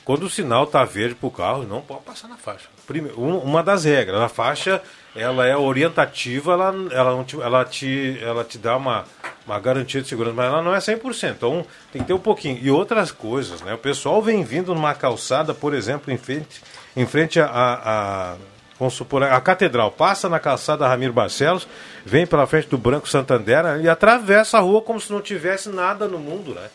[0.07, 2.67] Quando o sinal está verde para o carro, não pode passar na faixa.
[2.87, 4.81] Primeiro, um- uma das regras, a faixa
[5.17, 9.05] ela é orientativa, ela, ela, te, ela, te, ela te dá uma,
[9.45, 11.33] uma garantia de segurança, mas ela não é 100%.
[11.33, 12.59] Então tem que ter um pouquinho.
[12.63, 13.75] E outras coisas, né?
[13.75, 16.63] O pessoal vem vindo numa calçada, por exemplo, em frente,
[16.97, 18.37] em frente a- a, a
[18.79, 21.67] Vamos supor, a catedral passa na calçada Ramiro Barcelos,
[22.05, 26.07] vem pela frente do Branco Santander e atravessa a rua como se não tivesse nada
[26.07, 26.69] no mundo, né?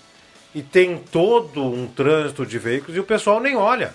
[0.53, 3.93] E tem todo um trânsito de veículos e o pessoal nem olha.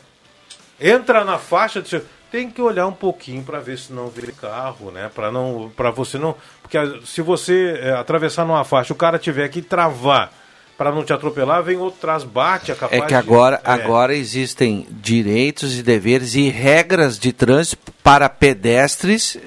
[0.80, 2.00] Entra na faixa de
[2.30, 5.10] tem que olhar um pouquinho para ver se não vê carro, né?
[5.14, 9.48] Para não, para você não, porque se você é, atravessar numa faixa, o cara tiver
[9.48, 10.32] que travar
[10.76, 13.70] para não te atropelar, vem outro atrás bate, é capaz É que de- agora, é.
[13.70, 19.38] agora existem direitos e deveres e regras de trânsito para pedestres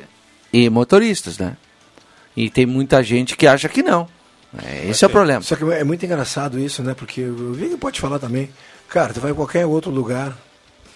[0.51, 1.55] e motoristas, né?
[2.35, 4.07] E tem muita gente que acha que não.
[4.57, 5.41] É, esse é o problema.
[5.41, 6.93] Só que é muito engraçado isso, né?
[6.93, 8.49] Porque o Vini pode falar também.
[8.87, 10.35] Cara, tu vai em qualquer outro lugar.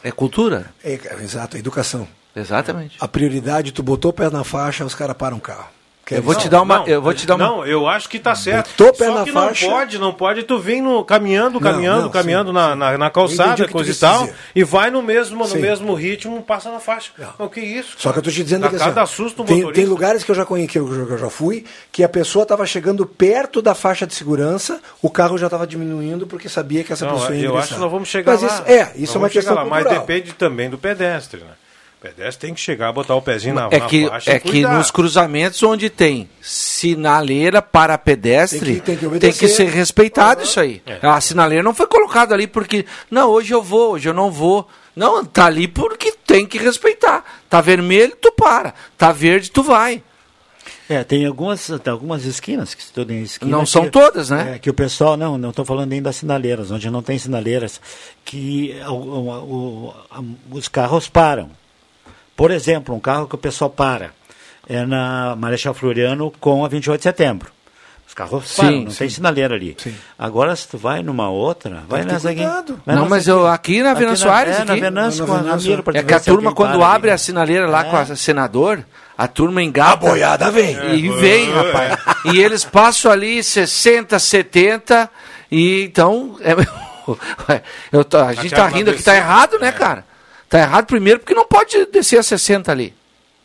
[0.03, 0.73] É cultura?
[0.83, 2.07] É, exato, é educação.
[2.35, 2.97] Exatamente.
[2.99, 5.69] A prioridade, tu botou o pé na faixa, os caras param o carro.
[6.05, 6.79] Quer Eu vou te dar uma.
[6.79, 7.45] Não, eu vou te dar uma.
[7.45, 8.69] Não, eu acho que tá certo.
[8.71, 9.65] Botou pé Só que faixa.
[9.65, 10.43] não pode, não pode.
[10.43, 13.95] Tu vem no, caminhando, caminhando, não, caminhando sim, na, na, na Eu calçada, coisa e
[13.95, 14.35] tal, dizer.
[14.53, 17.11] e vai no mesmo, no mesmo ritmo, passa na faixa.
[17.17, 17.45] Não.
[17.45, 17.95] O que é isso?
[17.97, 19.81] Só que eu tô te dizendo Dá que cada assim, susto tem, motorista.
[19.81, 22.43] tem lugares que eu já conheci, que eu, que eu já fui, que a pessoa
[22.43, 26.91] estava chegando perto da faixa de segurança, o carro já estava diminuindo porque sabia que
[26.91, 27.59] essa pessoa ia eu ingressar.
[27.63, 28.47] acho que nós vamos chegar Mas lá.
[28.47, 31.51] Isso, é, isso é uma questão lá, Mas depende também do pedestre, né?
[32.03, 34.61] O pedestre tem que chegar, botar o pezinho na, É na que, faixa é que
[34.63, 40.41] nos cruzamentos onde tem sinaleira para pedestre, Tem que- tem que tem que, ser respeitado
[40.41, 40.49] Aham.
[40.49, 40.81] isso aí.
[40.85, 40.99] É.
[41.01, 44.67] A sinaleira não foi colocada ali porque, não, hoje eu vou, hoje eu não vou.
[44.93, 47.23] Não, tá ali porque tem que respeitar.
[47.49, 48.73] Tá vermelho, tu para.
[48.97, 50.03] Tá verde, tu vai.
[50.89, 54.55] É, tem algumas, tem algumas esquinas, que se tem esquina Não são que- todas, né?
[54.55, 57.79] É, que o pessoal, não, não estou falando nem das sinaleiras, onde não tem sinaleiras,
[58.25, 59.87] que o- o-
[60.19, 61.49] o- os carros param.
[62.35, 64.11] Por exemplo, um carro que o pessoal para
[64.67, 67.51] é na Marechal Floriano com a 28 de setembro.
[68.07, 68.97] Os carros Sim, param, não sim.
[68.99, 69.75] tem sinaleira ali.
[69.79, 69.95] Sim.
[70.19, 72.43] Agora, se tu vai numa outra, vai que ter nessa aqui.
[72.85, 74.81] vai Não, mas eu- aqui na Venâncio Soares, É, na aqui.
[74.81, 75.37] Venâncio, com a.
[75.41, 77.15] Ramiro, É que a turma, quando para ali, abre né?
[77.15, 77.89] a sinaleira lá É.
[77.89, 78.85] com a senador,
[79.17, 79.93] a turma engata.
[79.93, 80.75] A boiada vem.
[80.95, 81.97] E vem, rapaz.
[82.33, 85.09] E eles passam ali 60, 70,
[85.51, 86.37] e então.
[86.41, 86.55] é-
[87.91, 89.71] eu tô- a gente tá rindo que tá errado, né, é.
[89.71, 90.05] cara?
[90.53, 92.93] Tá errado primeiro porque não pode descer a 60 ali.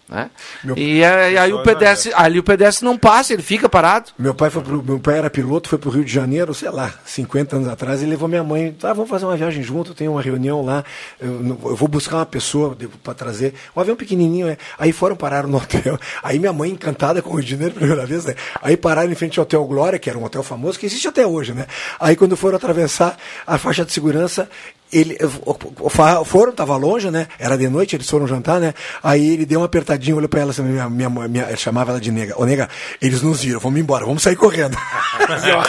[0.09, 0.31] Né?
[0.65, 4.11] Meu- E aí, aí o pedestre, ali o pedestre não passa, ele fica parado.
[4.19, 6.95] Meu pai, foi pro, meu pai era piloto, foi pro Rio de Janeiro, sei lá,
[7.05, 8.75] 50 anos atrás, e levou minha mãe.
[8.83, 10.83] Ah, vamos fazer uma viagem junto, tem uma reunião lá,
[11.21, 13.53] eu, eu vou buscar uma pessoa para trazer.
[13.77, 14.57] Um avião pequenininho, né?
[14.79, 15.99] Aí foram, pararam no hotel.
[16.23, 18.35] Aí minha mãe, encantada com o Rio de Janeiro, primeira vez, né?
[18.63, 21.27] Aí pararam em frente ao Hotel Glória, que era um hotel famoso, que existe até
[21.27, 21.67] hoje, né?
[22.01, 24.49] Aí quando foram atravessar a faixa de segurança,
[24.91, 25.57] ele o-
[25.87, 27.27] o- foram, tava longe, né?
[27.39, 28.73] Era de noite, eles foram jantar, né?
[29.03, 32.01] Aí ele deu uma apertadinha, olhou pra ela, assim, minha, minha, minha, ele chamava ela
[32.01, 32.35] de nega.
[32.41, 32.69] Ô, nega,
[33.01, 34.77] eles nos viram, vamos embora, vamos sair correndo.
[35.29, 35.63] Assim, ó,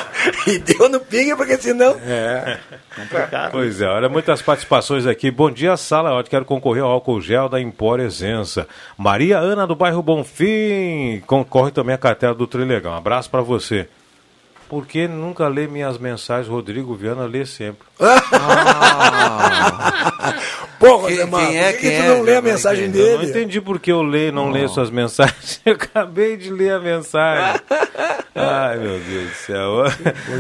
[0.48, 1.96] e deu no pingue, porque senão.
[3.52, 5.30] Pois é, olha, muitas participações aqui.
[5.30, 6.18] Bom dia, sala.
[6.18, 8.68] Eu quero concorrer ao álcool gel da Empor Essença.
[8.98, 12.94] Maria Ana, do bairro Bonfim, concorre também à cartela do Trilegal.
[12.94, 13.90] Um abraço para você.
[14.70, 17.88] Porque nunca lê minhas mensagens, Rodrigo Viana lê sempre.
[20.80, 23.30] Pô, Quem- quem é, quem tu é, não lê a mensagem Eu não dele?
[23.30, 25.60] entendi por que eu leio e não leio suas mensagens.
[25.66, 27.62] Eu acabei de ler a mensagem.
[28.34, 29.84] Ai, meu Deus do céu.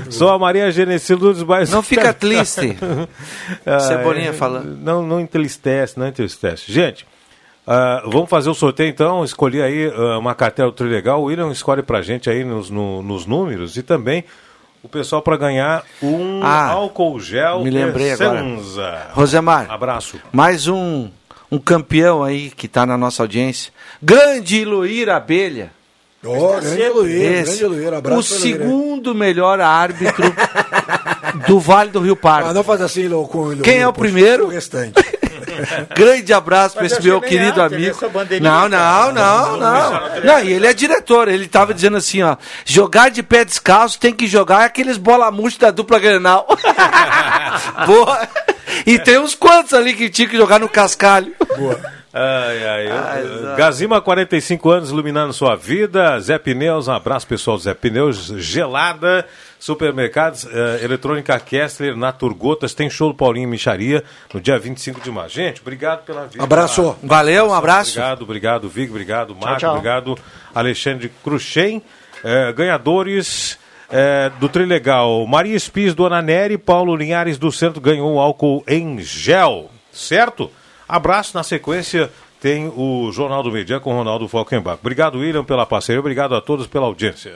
[0.09, 1.69] Só a Maria Genecil dos Bairros.
[1.71, 2.77] Não fica triste.
[3.65, 4.77] Ah, Cebolinha é, falando.
[4.77, 6.71] Não, não entristece, não entristece.
[6.71, 7.05] Gente,
[7.67, 9.23] ah, vamos fazer o sorteio então.
[9.25, 11.21] Escolhi aí ah, uma cartela do Trilegal.
[11.21, 14.23] O William escolhe pra gente aí nos, no- nos números e também
[14.83, 18.43] o pessoal para ganhar um Ah, álcool gel me lembrei agora.
[19.11, 20.19] Rosemar, Abraço.
[20.31, 21.09] mais um,
[21.51, 23.71] um campeão aí que está na nossa audiência.
[24.01, 25.71] Grande Luíra Abelha.
[26.23, 27.97] Ô, grande Luíra, Esse, grande Luíra.
[27.99, 30.25] Abraço o segundo melhor árbitro
[31.47, 32.53] do Vale do Rio Ah, Pardo.
[32.53, 34.45] não faz assim, Lô, com o Quem é o poxa, primeiro?
[34.45, 35.01] O restante.
[35.95, 38.09] Grande abraço para esse eu meu querido alto, é amigo.
[38.09, 39.91] bandeirinha, Não, não, não, não.
[40.23, 41.27] Não, e ele é diretor.
[41.27, 42.35] Ele tava dizendo assim, ó.
[42.65, 46.47] Jogar de pé descalço tem que jogar aqueles bola murcha da dupla Grenal.
[47.85, 48.27] Boa.
[48.85, 51.33] E tem uns quantos ali que tinha que jogar no cascalho.
[52.11, 53.55] Ai, ai, Ai, uh, Zé.
[53.55, 56.19] Gazima, 45 anos, iluminando sua vida.
[56.19, 58.27] Zé Pneus, um abraço pessoal do Zé Pneus.
[58.37, 59.25] Gelada,
[59.59, 64.03] supermercados, eh, eletrônica Kessler, Naturgotas, tem show do Paulinho em Micharia
[64.33, 65.35] no dia 25 de março.
[65.35, 66.41] Gente, obrigado pela vida.
[66.41, 66.95] Abraço.
[67.03, 67.99] Valeu, um abraço.
[67.99, 69.71] Obrigado, obrigado, Vig, obrigado, Marco, tchau.
[69.71, 70.17] obrigado,
[70.55, 71.83] Alexandre Cruxem.
[72.23, 73.59] Eh, ganhadores
[73.91, 78.99] eh, do Trilegal, Maria Espis, Dona Nery, Paulo Linhares do Centro ganhou um álcool em
[78.99, 80.49] gel, certo?
[80.87, 84.79] Abraço, na sequência tem o Jornal do Media com Ronaldo Falkenbach.
[84.79, 87.35] Obrigado, William, pela parceria, obrigado a todos pela audiência.